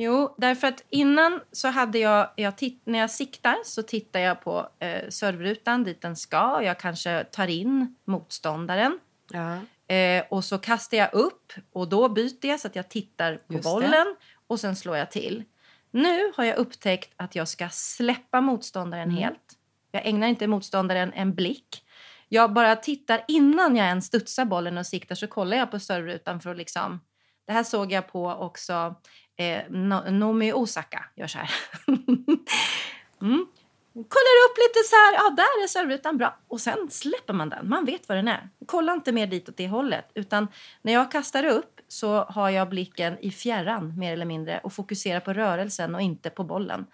[0.00, 4.40] Jo, därför att innan så hade jag, jag titt, när jag siktar så tittar jag
[4.40, 6.60] på eh, servrutan dit den ska.
[6.62, 8.98] Jag kanske tar in motståndaren.
[9.30, 9.58] Ja.
[9.88, 13.54] Eh, och så kastar jag upp och då byter jag så att jag tittar på
[13.54, 13.70] Just det.
[13.70, 15.44] bollen och sen slår jag till.
[15.90, 19.54] Nu har jag upptäckt att jag ska släppa motståndaren helt.
[19.90, 21.84] Jag ägnar inte motståndaren en blick.
[22.28, 26.40] Jag bara tittar innan jag ens studsar bollen och siktar så kollar jag på servrutan
[26.40, 27.00] för att liksom...
[27.46, 28.94] Det här såg jag på också
[29.36, 31.50] eh, no, Nomi Osaka gör så här.
[33.22, 33.46] mm.
[33.94, 36.38] Kollar upp lite så här, ja där är servrutan bra.
[36.48, 38.48] Och sen släpper man den, man vet vad den är.
[38.66, 40.10] Kolla inte mer dit åt det hållet.
[40.14, 40.48] Utan
[40.82, 45.20] när jag kastar upp så har jag blicken i fjärran mer eller mindre och fokuserar
[45.20, 46.86] på rörelsen och inte på bollen.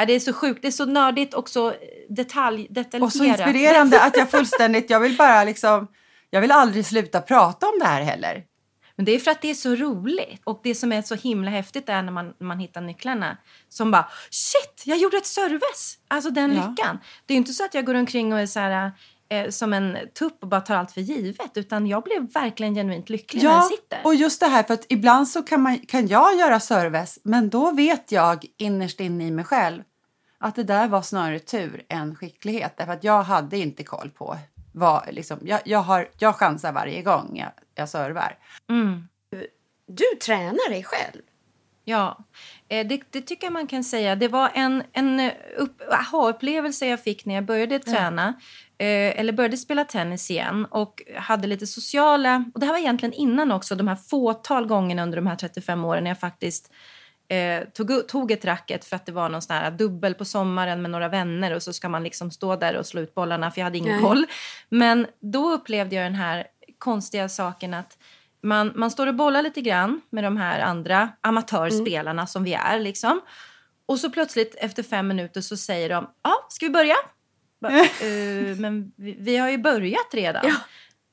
[0.00, 1.72] Äh, Det är så sjukt, det är så nördigt och så
[2.08, 3.06] detalj, detaljerat.
[3.06, 5.88] Och så inspirerande att jag fullständigt, jag vill bara liksom,
[6.30, 8.44] jag vill aldrig sluta prata om det här heller.
[8.96, 10.40] Men det är för att det är så roligt.
[10.44, 13.36] Och det som är så himla häftigt är när man, man hittar nycklarna.
[13.68, 15.98] Som bara, shit, jag gjorde ett service!
[16.08, 16.68] Alltså den Ja.
[16.68, 16.98] lyckan.
[17.26, 18.92] Det är inte så att jag går omkring och är så här,
[19.28, 21.50] eh, som en tupp och bara tar allt för givet.
[21.56, 24.00] Utan jag blev verkligen genuint lycklig när jag Ja, sitter.
[24.04, 27.50] och just det här för att ibland så kan, man, kan jag göra service men
[27.50, 29.82] då vet jag innerst inne i mig själv
[30.38, 32.74] att det där var snarare tur än skicklighet.
[32.76, 34.36] Därför att jag hade inte koll på
[34.74, 38.38] vad, liksom, jag, jag, har, jag chansar varje gång jag, jag servar.
[38.70, 39.08] Mm.
[39.86, 41.22] Du tränar dig själv.
[41.84, 42.18] Ja,
[42.68, 44.16] eh, det, det tycker jag man kan säga.
[44.16, 48.28] Det var en, en eh, upp- aha-upplevelse jag fick när jag började träna.
[48.78, 52.44] Eh, eller började spela tennis igen och hade lite sociala...
[52.54, 55.84] Och det här var egentligen innan också, de här fåtal gångerna under de här 35
[55.84, 56.72] åren när jag faktiskt
[57.28, 60.82] eh, tog, tog ett racket för att det var någon sån här dubbel på sommaren
[60.82, 63.60] med några vänner och så ska man liksom stå där och slå ut bollarna för
[63.60, 64.02] jag hade ingen Nej.
[64.02, 64.26] koll.
[64.68, 66.46] Men då upplevde jag den här
[66.78, 67.98] konstiga saken att
[68.42, 72.80] man, man står och bollar lite grann med de här andra amatörspelarna som vi är.
[72.80, 73.20] Liksom.
[73.86, 76.94] Och så plötsligt efter fem minuter så säger de ja, ska vi börja?
[77.60, 80.42] Bara, "Eh, men vi, vi har ju börjat redan.
[80.48, 80.54] Ja.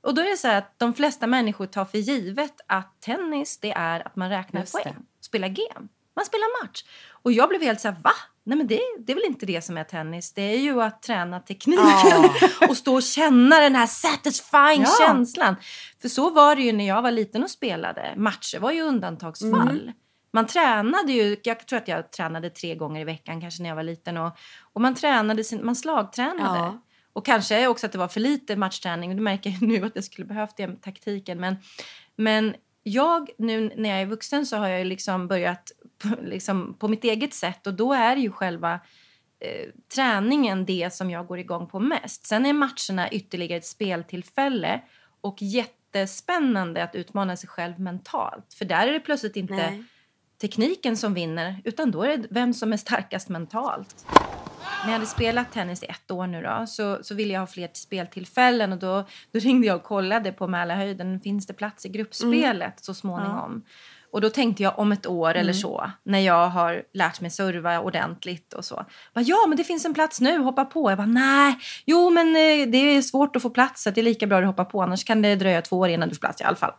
[0.04, 3.58] Och då är det så här att de flesta människor tar för givet att tennis
[3.60, 5.88] det är att man räknar Just poäng, spelar game.
[6.16, 6.84] Man spelar match.
[7.24, 8.12] Och jag blev helt så här, va?
[8.44, 10.34] Nej men det, det är väl inte det som är tennis.
[10.34, 12.30] Det är ju att träna tekniken
[12.70, 15.08] och stå och känna den här satisfying Ja.
[15.08, 15.56] känslan.
[16.02, 18.14] För så var det ju när jag var liten och spelade.
[18.18, 19.92] Matcher var ju undantagsfall.
[20.34, 23.76] Man tränade ju, jag tror att jag tränade tre gånger i veckan kanske när jag
[23.76, 24.18] var liten.
[24.18, 24.38] Och,
[24.74, 26.60] och man tränade sin, man slagtränade.
[26.60, 26.82] Ja.
[27.14, 29.16] Och kanske också att det var för lite matchträning.
[29.16, 31.40] Du märker jag nu att jag skulle behövt det taktiken.
[31.40, 31.56] Men,
[32.16, 36.88] men jag nu när jag är vuxen så har jag liksom börjat på, liksom, på
[36.88, 37.68] mitt eget sätt.
[37.68, 38.74] Och då är ju själva
[39.40, 42.26] eh, träningen det som jag går igång på mest.
[42.26, 44.82] Sen är matcherna ytterligare ett speltillfälle
[45.22, 48.54] och jättespännande att utmana sig själv mentalt.
[48.54, 49.84] För där är det plötsligt inte Nej
[50.42, 54.06] tekniken som vinner utan då är det vem som är starkast mentalt.
[54.84, 57.48] När jag hade spelat tennis i ett år nu då, så, så ville jag ha
[57.48, 61.20] fler speltillfällen och då, då ringde jag och kollade på Mälarhöjden.
[61.20, 63.64] Finns det plats i gruppspelet så småningom?
[64.12, 67.80] Och då tänkte jag om ett år eller så, när jag har lärt mig serva
[67.80, 68.86] ordentligt och så.
[69.14, 70.92] Bara, ja, men det finns en plats nu, hoppa på.
[70.92, 74.04] Jag bara, nej, jo, men eh, det är svårt att få plats så det är
[74.04, 74.82] lika bra att hoppa på.
[74.82, 76.74] Annars kan det dröja två år innan du får plats i alla fall.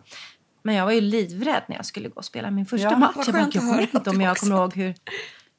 [0.63, 3.15] Men jag var ju livrädd när jag skulle gå och spela min första Ja, match.
[3.17, 4.95] Jag, bara, jag kommer inte om jag kommer ihåg hur,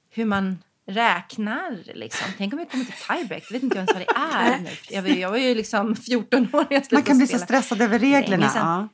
[0.09, 1.95] hur man räknar.
[1.95, 2.27] Liksom.
[2.37, 3.43] Tänk om jag kommer till tiebreak.
[3.49, 4.69] Jag vet inte ens vad det är nu.
[4.89, 7.39] Jag var, jag var ju liksom 14 år när jag slutade Man kan bli så
[7.39, 8.51] stressad över reglerna.
[8.55, 8.87] Ja.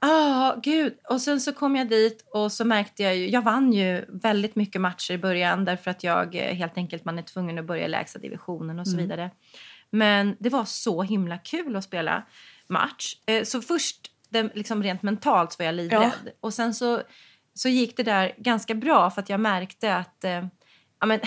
[0.00, 0.94] Ja, gud.
[1.08, 4.56] Och sen så kom jag dit och så märkte jag ju, jag vann ju väldigt
[4.56, 7.84] mycket matcher i början därför att jag eh, helt enkelt, man är tvungen att börja
[7.84, 9.30] i lägsta divisionen och så vidare.
[9.90, 12.26] Men det var så himla kul att spela
[12.68, 13.16] match.
[13.26, 16.30] Eh, Så först, den, liksom rent mentalt var jag livrädd.
[16.40, 17.02] Och sen så,
[17.54, 20.44] så gick det där ganska bra för att jag märkte att eh,
[21.00, 21.20] Ja, men,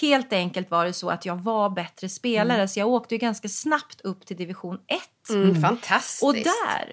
[0.00, 3.48] helt enkelt var det så att jag var bättre spelare så jag åkte ju ganska
[3.48, 5.00] snabbt upp till division 1.
[5.30, 6.22] Mm, fantastiskt.
[6.22, 6.92] Och där,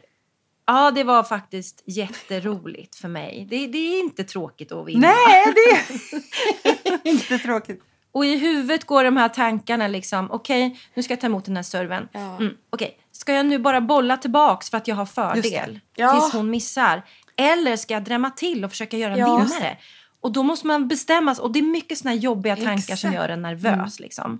[0.66, 3.48] ja det var faktiskt jätteroligt för mig.
[3.50, 5.08] Det, det är inte tråkigt att vinna.
[5.08, 7.84] Nej, det är inte tråkigt.
[8.12, 11.56] Och i huvudet går de här tankarna liksom, okej nu ska jag ta emot den
[11.56, 12.10] här serven.
[12.12, 12.38] Ja.
[12.38, 16.12] Mm, okej, ska jag nu bara bolla tillbaks för att jag har fördel Ja.
[16.12, 17.02] tills hon missar?
[17.36, 19.38] Eller ska jag drämma till och försöka göra en Ja.
[19.38, 19.78] vinnare?
[20.22, 21.44] Och då måste man bestämma sig.
[21.44, 23.04] Och det är mycket såna här jobbiga tankar som Exakt.
[23.04, 23.16] Mm.
[23.16, 24.00] gör en nervös.
[24.00, 24.40] Liksom.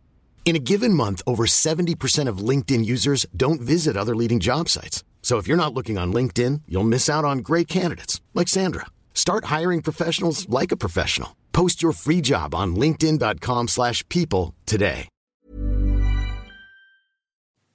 [0.43, 5.05] In a given month, over 70% of LinkedIn users don't visit other leading job sites.
[5.21, 8.87] So if you're not looking on LinkedIn, you'll miss out on great candidates like Sandra.
[9.13, 11.29] Start hiring professionals like a professional.
[11.53, 15.07] Post your free job on linkedin.com/people slash people today.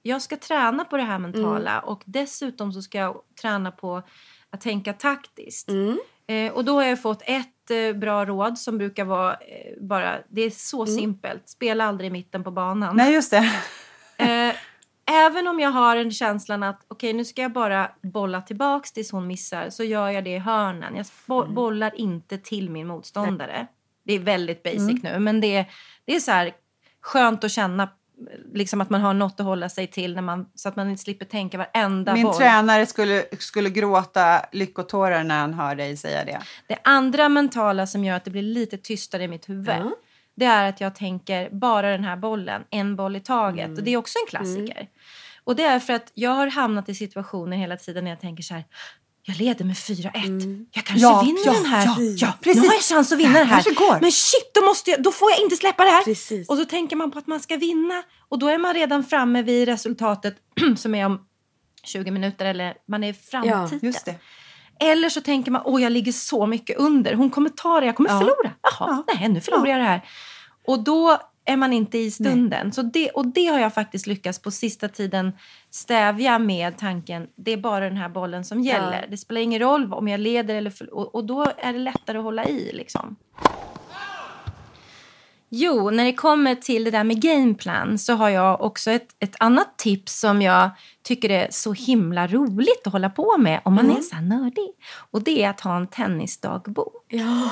[0.01, 1.83] jag ska träna på det här mentala Mm.
[1.89, 4.03] och dessutom så ska jag träna på
[4.51, 5.69] att tänka taktiskt.
[5.69, 5.99] Mm.
[6.27, 10.17] Eh, och då har jag fått ett eh, bra råd som brukar vara eh, bara,
[10.29, 10.95] det är så Mm.
[10.95, 12.95] simpelt, spela aldrig i mitten på banan.
[12.95, 13.51] Nej, just det.
[14.19, 14.55] Eh,
[15.11, 19.11] även om jag har en känslan att okej nu ska jag bara bolla tillbaks tills
[19.11, 20.95] hon missar så gör jag det i hörnen.
[20.95, 21.55] Jag bo- Mm.
[21.55, 23.67] bollar inte till min motståndare.
[24.03, 24.99] Det är väldigt basic Mm.
[25.03, 25.65] nu men det, är-
[26.05, 26.51] det är så här
[27.01, 27.89] skönt att känna
[28.53, 31.03] liksom att man har något att hålla sig till när man, så att man inte
[31.03, 32.33] slipper tänka varenda Min boll.
[32.33, 36.41] tränare skulle, skulle gråta lyckotårar när han hör dig säga det.
[36.67, 39.91] Det andra mentala som gör att det blir lite tystare i mitt huvud Ja.
[40.35, 43.65] det är att jag tänker bara den här bollen, en boll i taget.
[43.65, 43.77] Mm.
[43.77, 44.87] Och det är också en klassiker.
[45.43, 48.43] Och det är för att jag har hamnat i situationer hela tiden när jag tänker
[48.43, 48.63] så här.
[49.29, 50.65] Jag leder med 4-1.
[50.71, 51.85] Jag kanske Ja, vinner ja, den här.
[51.85, 52.61] ja, Ja, precis.
[52.61, 53.63] Nu har jag chans att vinna Det den här.
[53.63, 53.97] kanske går.
[54.01, 56.03] Men shit, då, måste jag, då får jag inte släppa det här.
[56.03, 56.49] Precis.
[56.49, 58.03] Och så tänker man på att man ska vinna.
[58.29, 60.35] Och då är man redan framme vid resultatet
[60.77, 61.19] som är om
[61.83, 62.45] 20 minuter.
[62.45, 63.79] Eller man är i framtiden.
[63.81, 64.15] Just det.
[64.79, 67.13] Eller så tänker man, åh jag ligger så mycket under.
[67.13, 68.19] Hon kommer ta det, jag kommer Ja.
[68.19, 68.51] förlora.
[68.61, 70.01] Jaha, nej nu förlorar jag det här.
[70.67, 72.71] Och då är man inte i stunden.
[72.71, 75.31] Så det, och det har jag faktiskt lyckats på sista tiden
[75.69, 79.07] stävja med tanken, det är bara den här bollen som gäller.
[79.09, 82.17] Det spelar ingen roll om jag leder eller för, och, och då är det lättare
[82.17, 83.15] att hålla i liksom.
[85.49, 89.35] Jo, när det kommer till det där med gameplan så har jag också ett, ett
[89.39, 90.69] annat tips som jag
[91.03, 94.69] tycker är så himla roligt att hålla på med om man är så nördig.
[95.11, 97.05] Och det är att ha en tennisdagbok.
[97.07, 97.51] Ja.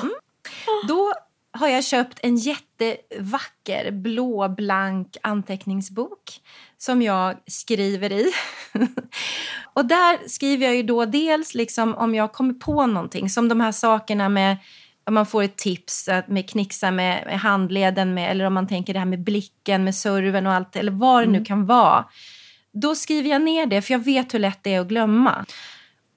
[0.88, 1.12] Då
[1.56, 6.40] har jag köpt en jättevacker blå-blank anteckningsbok
[6.78, 8.32] som jag skriver i.
[9.72, 13.60] och där skriver jag ju då dels liksom om jag kommer på någonting, som de
[13.60, 14.56] här sakerna med
[15.06, 18.68] om man får ett tips att med knixa med, med handleden med, eller om man
[18.68, 22.04] tänker det här med blicken, med serven och allt, eller vad det nu kan vara.
[22.72, 25.44] Då skriver jag ner det, för jag vet hur lätt det är att glömma.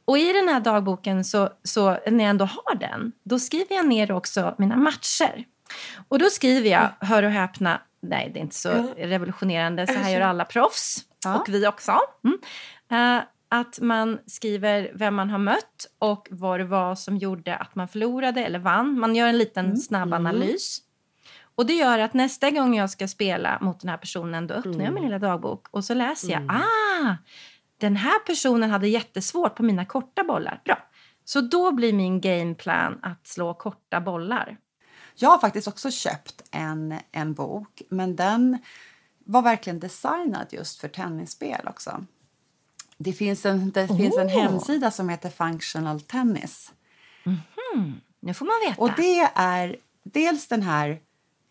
[0.10, 3.88] Och i den här dagboken, så, så, när jag ändå har den, då skriver jag
[3.88, 5.46] ner också mina matcher.
[6.08, 10.12] Och då skriver jag, hör och häpna, nej det är inte så revolutionerande, så här
[10.12, 10.98] gör alla proffs.
[11.40, 12.00] Och vi också.
[12.24, 12.40] Mm.
[12.92, 17.76] Eh, att man skriver vem man har mött och vad det var som gjorde att
[17.76, 19.00] man förlorade eller vann.
[19.00, 20.82] Man gör en liten snabb analys.
[21.56, 24.86] Och det gör att nästa gång jag ska spela mot den här personen då öppnar
[24.86, 26.44] jag min lilla dagbok och så läser jag.
[26.50, 27.16] Ah,
[27.80, 30.62] den här personen hade jättesvårt på mina korta bollar.
[30.66, 30.78] Bra.
[31.26, 34.58] Så då blir min gameplan att slå korta bollar.
[35.16, 38.58] Jag har faktiskt också köpt en, en bok, men den
[39.26, 42.06] var verkligen designad just för tennisspel också.
[42.98, 44.42] Det finns en, det finns en Oh.
[44.42, 46.72] hemsida som heter Functional Tennis.
[48.20, 48.82] Nu får man veta.
[48.82, 51.00] Och det är dels den här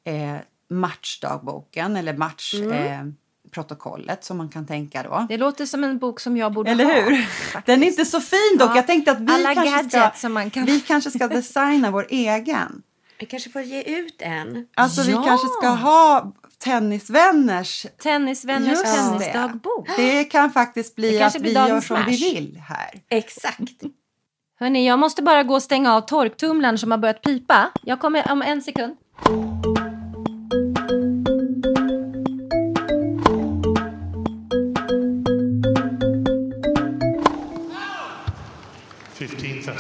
[0.05, 0.37] eh,
[0.69, 3.07] matchdagboken eller matchprotokollet eh,
[3.51, 5.27] protokollet som man kan tänka då.
[5.29, 6.93] Det låter som en bok som jag borde Eller ha.
[6.93, 7.23] hur?
[7.23, 7.67] faktiskt.
[7.67, 8.71] Den är inte så fin dock.
[8.71, 8.77] Ja.
[8.77, 11.91] Jag tänkte att vi Alla kanske, ska, gadgets som man kan- vi kanske ska designa
[11.91, 12.83] vår egen.
[13.21, 14.67] Vi kanske får ge ut en.
[14.75, 15.23] Alltså vi Ja.
[15.27, 18.91] kanske ska ha tennisvänners Tennisvänners Just det.
[18.91, 19.89] tennisdagbok.
[19.97, 22.91] Det kan faktiskt bli Det att vi gör som vi vill här.
[23.09, 23.83] Exakt.
[24.61, 27.71] Hörni, jag måste bara gå och stänga av torktumlaren som har börjat pipa.
[27.83, 28.97] Jag kommer om en sekund.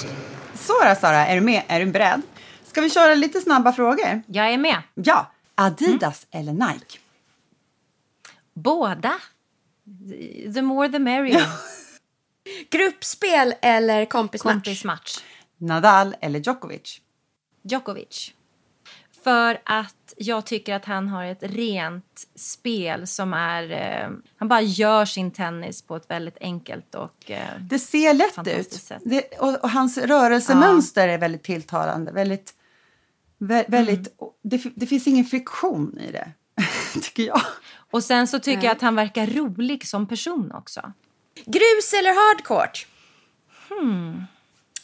[0.03, 0.09] 15.30.
[0.55, 1.63] Så då Sara, är du med?
[1.69, 2.23] Är du beredd?
[2.67, 4.23] Ska vi köra lite snabba frågor?
[4.27, 4.83] Jag är med.
[4.95, 5.33] Ja.
[5.55, 6.99] Adidas eller Nike?
[8.55, 9.15] Båda.
[10.55, 11.47] The more the merrier.
[12.71, 14.55] Gruppspel eller kompismatch?
[14.55, 15.19] Kompismatch.
[15.57, 17.01] Nadal eller Djokovic?
[17.63, 18.35] Djokovic.
[19.25, 23.71] För att jag tycker att han har ett rent spel som är...
[23.71, 27.31] Eh, han bara gör sin tennis på ett väldigt enkelt och...
[27.31, 28.91] Eh, Det ser lätt ut.
[29.05, 32.13] Det, och, och hans rörelsemönster är väldigt tilltalande.
[32.13, 32.55] Väldigt,
[33.39, 36.33] vä, väldigt, det, det finns ingen friktion i det,
[37.03, 37.41] tycker jag.
[37.91, 40.93] och sen så tycker jag att han verkar rolig som person också.
[41.47, 42.87] Grus eller hardcourt?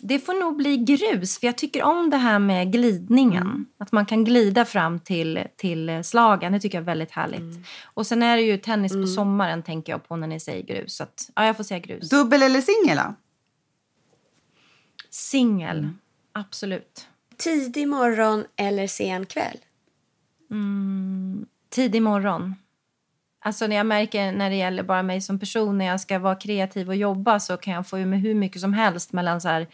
[0.07, 3.67] Det får nog bli grus, för jag tycker om det här med glidningen.
[3.79, 7.67] Att man kan glida fram till, till slagen, det tycker jag är väldigt härligt.
[7.85, 10.97] Och sen är det ju tennis på sommaren tänker jag på när ni säger grus.
[10.97, 12.11] Så att, ja, jag får säga grus.
[12.11, 13.01] Dubbel eller singel?
[15.11, 15.89] Singel,
[16.33, 17.09] absolut.
[17.37, 19.59] Tidig morgon eller sen kväll?
[21.71, 22.55] Tidig morgon.
[23.47, 26.35] Alltså när jag märker när det gäller bara mig som person, när jag ska vara
[26.35, 29.49] kreativ och jobba så kan jag få ur mig hur mycket som helst mellan så
[29.49, 29.67] här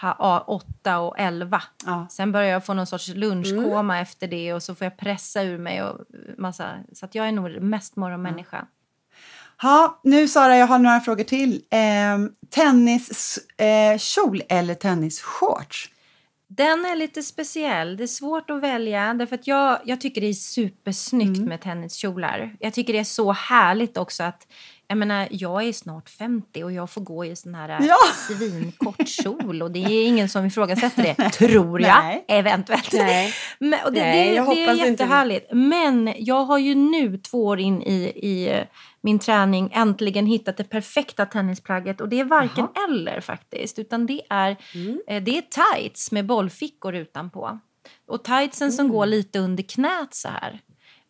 [0.00, 1.62] ha- ja, 8 och 11.
[1.86, 2.06] Ja.
[2.10, 5.58] Sen börjar jag få någon sorts lunchkoma efter det och så får jag pressa ur
[5.58, 6.00] mig och
[6.38, 6.70] massa.
[6.92, 8.66] Så att jag är nog mest morgonmänniska.
[9.62, 11.62] Ja, nu Sara, jag har några frågor till.
[11.70, 11.78] Eh,
[12.50, 15.90] Tenniskjol eh, eller tennisshorts?
[16.48, 17.96] Den är lite speciell.
[17.96, 19.14] Det är svårt att välja.
[19.14, 22.56] Därför att jag, jag tycker det är supersnyggt med tenniskjolar.
[22.60, 24.46] Jag tycker det är så härligt också att
[24.88, 27.96] jag menar, jag är snart 50 och jag får gå i sån här Ja.
[28.28, 32.04] svinkort kjol och det är ingen som ifrågasätter det, tror jag.
[32.04, 32.24] Nej.
[32.28, 32.92] Eventuellt.
[32.92, 33.32] Nej.
[33.58, 35.46] Men, och det, Nej, det, jag det är hoppas inte jättehärligt.
[35.52, 38.62] Men jag har ju nu, två år in i, i
[39.00, 42.00] min träning, äntligen hittat det perfekta tennisplagget.
[42.00, 43.78] Och det är varken eller faktiskt.
[43.78, 45.00] Utan det är, Mm.
[45.08, 45.42] eh, det är
[45.74, 47.58] tights med bollfickor utanpå.
[48.08, 48.96] Och tightsen som Mm.
[48.96, 50.60] går lite under knät så här.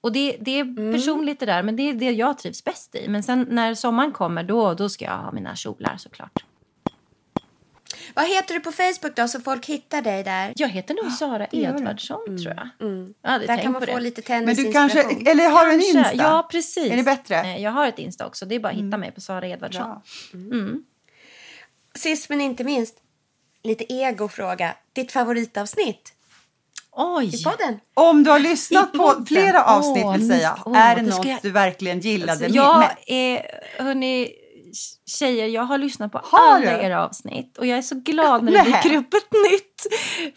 [0.07, 0.93] Och det, det är Mm.
[0.93, 3.09] personligt det där, men det är det jag trivs bäst i.
[3.09, 6.45] Men sen när sommaren kommer, då, då ska jag ha mina kjolar såklart.
[8.15, 10.53] Vad heter du på Facebook då så folk hittar dig där?
[10.57, 11.79] Jag heter nog Sara gör du.
[11.79, 12.69] Edvardsson tror jag.
[13.23, 14.01] Jag hade Där kan man få det.
[14.01, 14.89] lite Men du tennisinspiration.
[15.05, 15.81] kanske, eller har du en.
[15.81, 16.15] Insta?
[16.15, 16.93] Ja, precis.
[16.93, 17.59] Är det bättre?
[17.59, 18.47] Jag har ett Insta också.
[18.47, 19.83] Det är bara att hitta mig på Sara Edvardsson.
[19.89, 20.03] Bra.
[21.95, 22.97] Sist men inte minst,
[23.63, 24.75] lite egofråga.
[24.93, 26.13] Ditt favoritavsnitt
[26.99, 27.33] Oj!
[27.95, 31.27] Om du har lyssnat på flera avsnitt Åh, vill säga, åh, är det ska något
[31.27, 32.97] jag- du verkligen gillade Alltså, jag med?
[33.07, 33.43] är,
[33.85, 34.31] hörni,
[35.19, 36.83] tjejer, jag har lyssnat på Har alla du?
[36.87, 39.87] era avsnitt och jag är så glad när det dyker upp ett nytt.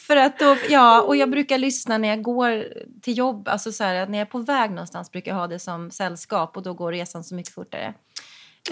[0.02, 2.66] För att då, ja, och jag brukar lyssna när jag går
[3.02, 5.60] till jobb, alltså så här, när jag är på väg någonstans brukar jag ha det
[5.60, 7.94] som sällskap och då går resan så mycket fortare.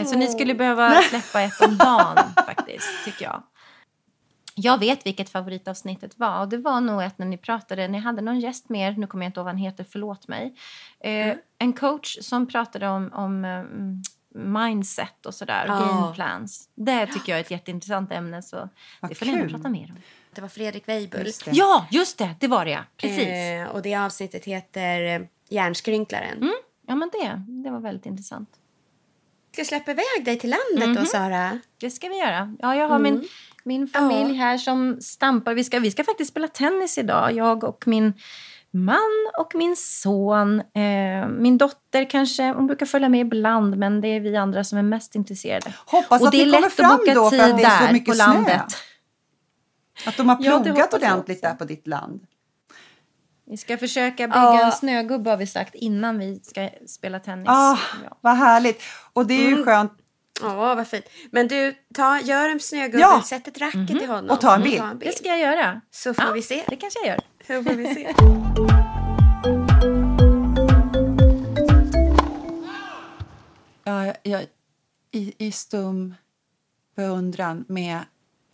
[0.06, 3.43] Så ni skulle behöva släppa ett om dagen faktiskt, tycker jag.
[4.60, 8.22] Jag vet vilket favoritavsnittet var och det var nog ett när ni pratade, ni hade
[8.22, 10.56] någon gäst med er, nu kommer jag inte ihåg vad han heter, förlåt mig.
[11.00, 14.01] Eh, En coach som pratade om, om mm,
[14.53, 15.80] mindset och sådär, Ja.
[15.80, 16.70] game plans.
[16.76, 18.70] Det tycker jag är ett jätteintressant ämne så
[19.10, 19.97] det får ni prata mer om.
[20.34, 21.26] Det var Fredrik Weibull.
[21.26, 21.51] Just det.
[21.53, 22.80] Ja, just det, det var det ja.
[22.97, 23.28] Precis.
[23.28, 26.38] Eh, och det avsnittet heter eh, Hjärnskrynklaren.
[26.38, 26.53] Mm,
[26.88, 28.49] ja men det, det var väldigt intressant.
[29.51, 31.60] Ska jag släppa iväg dig till landet då, Sara?
[31.78, 32.55] Det ska vi göra.
[32.60, 33.28] Ja, jag har min,
[33.68, 35.53] min familj här som stampar.
[35.53, 38.13] Vi ska, vi ska faktiskt spela tennis idag, jag och min
[38.72, 40.59] man och min son.
[40.59, 44.78] Eh, min dotter kanske, hon brukar följa med ibland, men det är vi andra som
[44.78, 45.74] är mest intresserade.
[45.86, 48.07] Hoppas och att det är ni kommer fram då för att det är så mycket
[48.07, 48.26] på snö.
[48.34, 48.63] landet.
[50.05, 52.22] Att de har Ja, plogat jag ordentligt där på ditt land.
[53.49, 54.65] Vi ska försöka bygga Ja.
[54.65, 57.47] en snögubbe har vi sagt innan vi ska spela tennis.
[57.49, 57.78] Ah,
[58.22, 58.82] vad härligt.
[59.13, 59.65] Och det är ju Mm.
[59.65, 59.91] skönt.
[60.41, 61.05] Ja, vad fint.
[61.31, 63.21] Men du, ta, gör en snögubbe, Ja.
[63.25, 64.29] sätt ett racket till honom.
[64.29, 64.83] Och ta en bild.
[64.99, 65.81] Det ska jag göra.
[65.91, 66.63] Så får Ja, vi se.
[66.67, 67.19] Det kanske jag gör.
[67.47, 68.13] Så får vi se.
[73.83, 74.45] Ja, jag,
[75.11, 76.15] i, I stum
[76.95, 77.99] beundran med,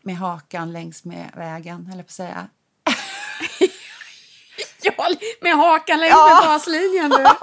[0.01, 2.47] med hakan längs med vägen, eller på att säga.
[4.81, 5.09] ja,
[5.41, 6.39] med hakan längs Ja.
[6.41, 7.25] med baslinjen du.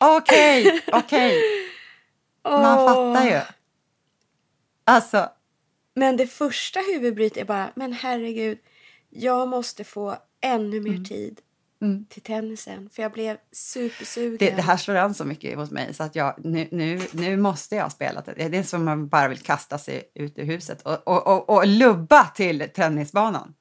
[0.00, 1.42] Okej, okej.
[2.50, 3.40] Man fattar ju.
[4.84, 5.28] Alltså,
[5.94, 8.58] Men det första huvudbrytet är bara, men herregud,
[9.10, 11.40] jag måste få ännu mer tid
[11.82, 12.04] Mm.
[12.10, 12.90] till tennisen.
[12.92, 14.36] För jag blev supersugen.
[14.38, 17.36] det, det här slår an så mycket hos mig så att jag, nu, nu, nu
[17.36, 18.22] måste jag spela.
[18.36, 21.66] Det är som man bara vill kasta sig ut ur huset och, och, och, och
[21.66, 23.54] lubba till tennisbanan.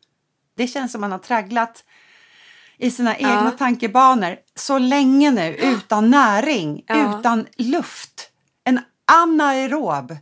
[0.56, 1.84] Det känns som man har tragglat
[2.78, 3.30] i sina Ja.
[3.30, 7.20] egna tankebanor så länge nu utan näring, Ja.
[7.20, 8.32] utan luft.
[9.12, 10.18] Anaerob.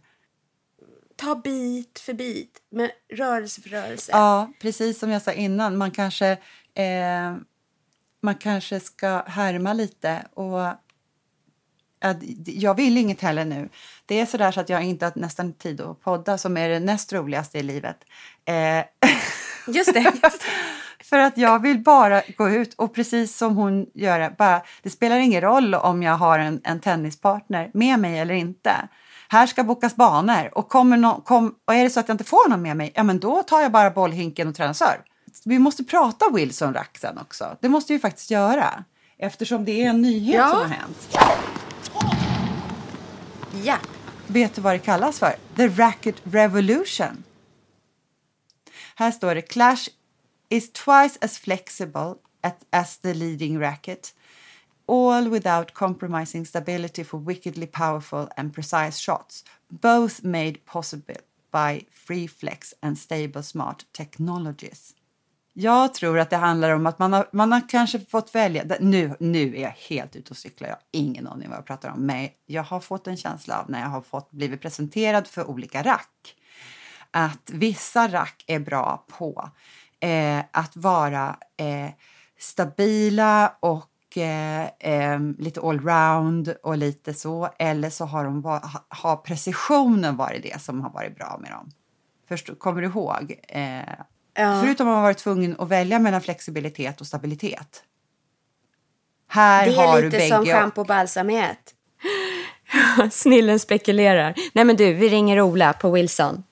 [1.15, 4.11] Ta bit för bit, men rörelse för rörelse.
[4.11, 5.77] Ja, precis som jag sa innan.
[5.77, 6.27] Man kanske,
[6.73, 7.35] eh,
[8.21, 10.27] man kanske ska härma lite.
[10.33, 10.59] Och,
[12.19, 13.69] d- jag vill inget heller nu.
[14.05, 16.79] Det är sådär så att jag inte har nästan tid att podda som är det
[16.79, 17.97] näst roligaste i livet.
[18.45, 18.85] Eh,
[19.67, 20.11] Just det.
[21.09, 25.17] för att jag vill bara gå ut och precis som hon gör, bara, det spelar
[25.17, 28.71] ingen roll om jag har en, en tennispartner med mig eller inte.
[29.29, 32.23] Här ska bokas banor och, kommer nå- kom, och är det så att jag inte
[32.23, 35.01] får någon med mig, ja men då tar jag bara bollhinken och tränar serve.
[35.45, 37.57] Vi måste prata Wilson Rack sen också.
[37.61, 38.83] Det måste vi faktiskt göra.
[39.17, 40.49] Eftersom det är en nyhet Ja.
[40.49, 41.17] som har hänt.
[43.63, 43.75] Ja.
[44.27, 45.35] Vet du vad det kallas för?
[45.55, 47.23] The Racket Revolution.
[48.95, 49.87] Här står det Clash
[50.49, 54.13] is twice as flexible at, as the leading racket.
[54.87, 59.43] All without compromising stability for wickedly powerful and precise shots.
[59.71, 61.21] Both made possible
[61.51, 64.93] by free flex and stable smart technologies.
[65.57, 68.63] Jag tror att det handlar om att man har, man har kanske fått välja.
[68.79, 70.67] Nu, nu är jag helt ute och cyklar.
[70.67, 72.05] Jag har ingen aning vad jag pratar om.
[72.05, 75.83] Men jag har fått en känsla av när jag har fått blivit presenterad för olika
[75.83, 76.35] rack.
[77.11, 79.49] Att vissa rack är bra på
[79.99, 81.91] eh, att vara eh,
[82.39, 87.49] stabila och eh, eh, lite allround och lite så.
[87.59, 91.51] Eller så har, de va- ha, har precisionen varit det som har varit bra med
[91.51, 91.71] dem.
[92.27, 93.39] Förstå, kommer du ihåg?
[93.47, 93.79] Eh,
[94.37, 94.61] Ja.
[94.63, 97.83] Förutom att man varit tvungen att välja mellan flexibilitet och stabilitet.
[99.27, 101.57] Här Det är lite som schampo och balsamet.
[103.11, 104.33] Snillen spekulerar.
[104.53, 106.43] Nej men du, vi ringer Ola på Wilson.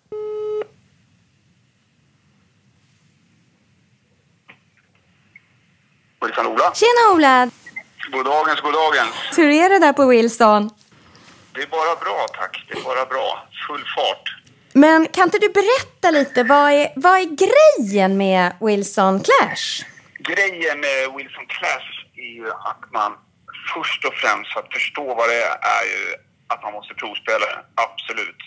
[6.23, 6.73] Wilson Ola.
[6.73, 7.49] Tjena Ola!
[8.11, 9.37] God dagens, god dagens.
[9.37, 10.69] Hur är det där på Wilson?
[11.53, 12.65] Det är bara bra, tack.
[12.67, 13.47] Det är bara bra.
[13.67, 14.25] Full fart.
[14.73, 19.65] Men kan inte du berätta lite, vad är, vad är grejen med Wilson Clash?
[20.29, 23.11] Grejen med Wilson Clash är ju att man
[23.73, 26.03] först och främst för att förstå vad det är, är ju
[26.47, 27.59] att man måste provspela det.
[27.87, 28.41] Absolut.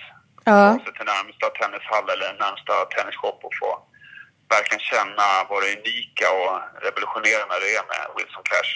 [0.44, 0.58] Ja.
[0.72, 3.70] Ta sig till närmsta tennishall eller närmsta tennisshop och få
[4.48, 6.54] verkligen känna vad det unika och
[6.86, 8.72] revolutionerande det är med Wilson Cash.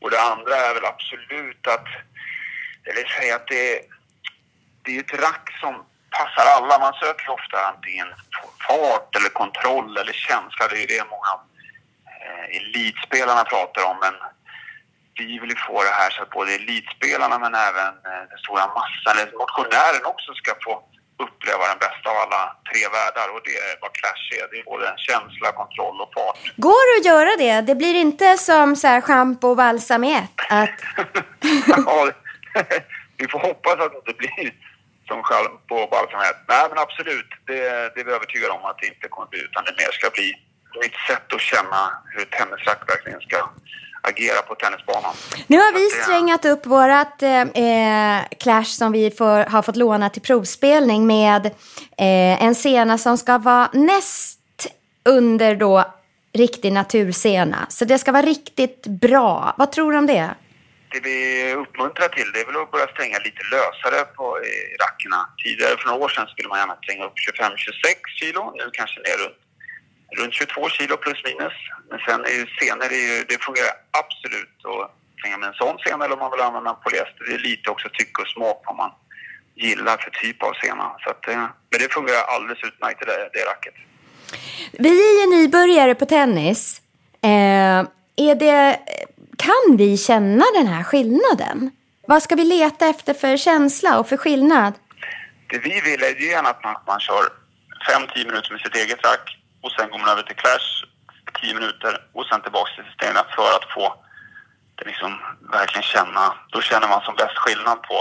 [0.00, 1.88] Och det andra är väl absolut att,
[2.88, 3.80] eller säga att det,
[4.82, 5.74] det är ett rack som
[6.10, 6.78] passar alla.
[6.78, 8.08] Man söker ofta antingen
[8.66, 10.68] fart eller kontroll eller känsla.
[10.68, 11.32] Det är det många
[12.14, 13.96] eh, elitspelarna pratar om.
[14.00, 14.14] Men
[15.18, 18.66] vi vill ju få det här så att både elitspelarna men även eh, den stora
[18.66, 20.84] massan, eller motionären också ska få
[21.24, 23.28] uppleva den bästa av alla tre världar.
[23.34, 24.44] Och det är vad Clash är.
[24.50, 26.38] Det är både känsla, kontroll och fart.
[26.56, 27.66] Går det att göra det?
[27.68, 30.34] Det blir inte som så här schampo och balsamet?
[30.48, 30.78] Att...
[31.86, 32.10] ja,
[33.16, 34.54] vi får hoppas att det inte blir
[35.08, 36.38] som själv på balsamhet.
[36.48, 37.30] Nej, men absolut.
[37.46, 37.60] Det,
[37.94, 40.28] det är vi övertygade om att det inte kommer bli, utan det mer ska bli
[40.84, 43.38] ett sätt att känna hur ett tennisrack verkligen ska
[44.08, 45.14] agera på tennisbanan.
[45.46, 49.76] Nu har vi det- strängat upp vårat eh, eh, Clash som vi får, har fått
[49.76, 54.40] låna till provspelning med eh, en scena som ska vara näst
[55.04, 55.84] under då
[56.34, 57.66] riktig naturscena.
[57.68, 59.54] Så det ska vara riktigt bra.
[59.58, 60.30] Vad tror du om det?
[60.92, 61.18] Det vi
[61.54, 65.20] uppmuntrar till det är väl att börja stänga lite lösare på eh, rackerna.
[65.44, 67.50] Tidigare för några år sedan skulle man gärna stänga upp 25-26
[68.20, 68.42] kilo.
[68.58, 69.38] Nu kanske ner runt
[70.18, 71.56] runt 22 kilo plus minus.
[71.90, 74.90] Men sen är ju senor, är ju, det fungerar absolut att
[75.20, 77.22] slänga med en sån sena eller om man vill använda polyester.
[77.28, 78.90] Det är lite också tycke och smak vad man
[79.54, 80.96] gillar för typ av sena.
[81.02, 81.36] Så att, eh,
[81.70, 83.74] men det fungerar alldeles utmärkt det, det racket.
[84.72, 86.82] Vi är ju nybörjare på tennis.
[87.22, 87.80] Eh,
[88.28, 88.80] är det,
[89.38, 91.70] kan vi känna den här skillnaden?
[92.06, 94.74] Vad ska vi leta efter för känsla och för skillnad?
[95.48, 97.24] Det vi vill är gärna att man, man kör
[98.14, 100.68] 5-10 minuter med sitt eget rack och sen går man över till clash
[101.40, 104.04] 10 minuter och sen tillbaks till systemet för att få
[104.76, 105.12] det liksom
[105.52, 107.96] verkligen känna, då känner man som bäst skillnad på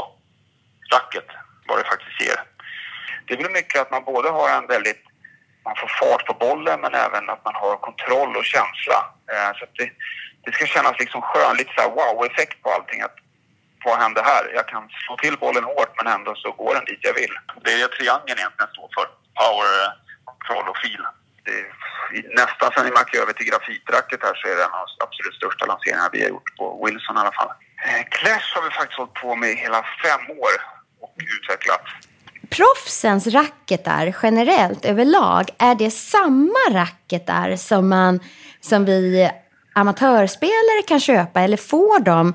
[0.93, 1.27] racket,
[1.67, 2.39] vad det faktiskt ger.
[3.27, 5.03] Det blir mycket att man både har en väldigt,
[5.63, 8.97] man får fart på bollen men även att man har kontroll och känsla.
[9.31, 9.89] Eh, så att det,
[10.43, 13.01] det ska kännas liksom skön, lite så här wow-effekt på allting.
[13.01, 13.17] Att
[13.85, 14.51] vad händer här?
[14.53, 17.33] Jag kan slå till bollen hårt men ändå så går den dit jag vill.
[17.63, 19.07] Det är det triangeln egentligen står för.
[19.41, 19.91] Power, eh,
[20.25, 21.05] kontroll och feel.
[21.45, 21.59] Det
[22.41, 25.35] nästan sen vi gick över till grafitracket här så är det en av de absolut
[25.35, 27.51] största lanseringarna vi har gjort på Wilson i alla fall.
[27.87, 30.53] Eh, Clash har vi faktiskt hållit på med i hela fem år
[31.03, 31.81] och utvecklat.
[32.49, 38.19] Proffsens racketar generellt överlag, är det samma racketar som, man,
[38.61, 39.29] som vi
[39.75, 42.33] amatörspelare kan köpa eller får de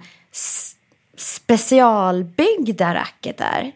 [1.17, 3.73] specialbyggda racketar?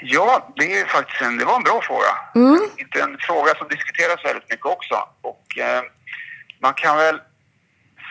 [0.00, 2.12] Ja, det är faktiskt en, det var en bra fråga.
[2.34, 2.70] Mm.
[2.76, 5.08] Inte en fråga som diskuteras väldigt mycket också.
[5.22, 5.82] Och eh,
[6.60, 7.20] man kan väl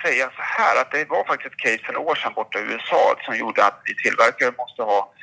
[0.04, 2.62] säga så här att det var faktiskt ett case för några år sedan borta i
[2.62, 5.14] USA som gjorde att vi tillverkare måste ha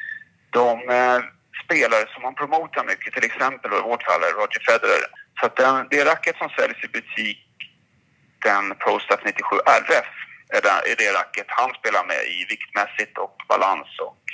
[0.51, 1.21] de eh,
[1.65, 5.05] spelare som man promotar mycket, till exempel och i vårt fall Roger Federer.
[5.41, 7.47] Så att den, det racket som säljs i butik,
[8.49, 10.11] den ProStat 97 RF,
[10.57, 14.25] är det, är det racket han spelar med i viktmässigt och balans och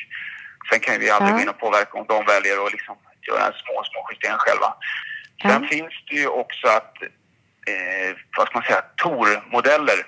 [0.71, 1.37] sen kan vi aldrig Ja.
[1.37, 2.97] gå in och påverka om de väljer att liksom
[3.29, 4.75] göra en små, små justeringar själva.
[5.43, 6.95] Sen finns det ju också att,
[7.71, 9.99] eh, vad ska man säga, Tor-modeller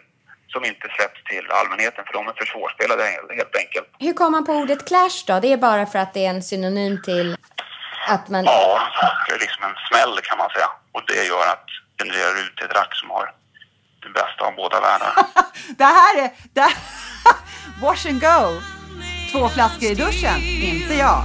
[0.48, 3.88] som inte släpps till allmänheten för de är för svårspelade helt- enkelt.
[3.98, 5.40] Hur kom man på ordet clash då?
[5.40, 7.36] Det är bara för att det är en synonym till
[8.08, 8.44] att man...
[8.44, 8.80] Ja,
[9.28, 10.68] det är liksom en smäll kan man säga.
[10.92, 13.32] Och det gör att det genererar ut ett rack som har
[14.02, 15.12] det bästa av båda världar.
[15.78, 16.30] Det här är...
[16.52, 16.68] Det
[17.82, 18.60] wash and go.
[19.32, 20.40] Två flaskor i duschen.
[20.62, 21.24] Inte jag.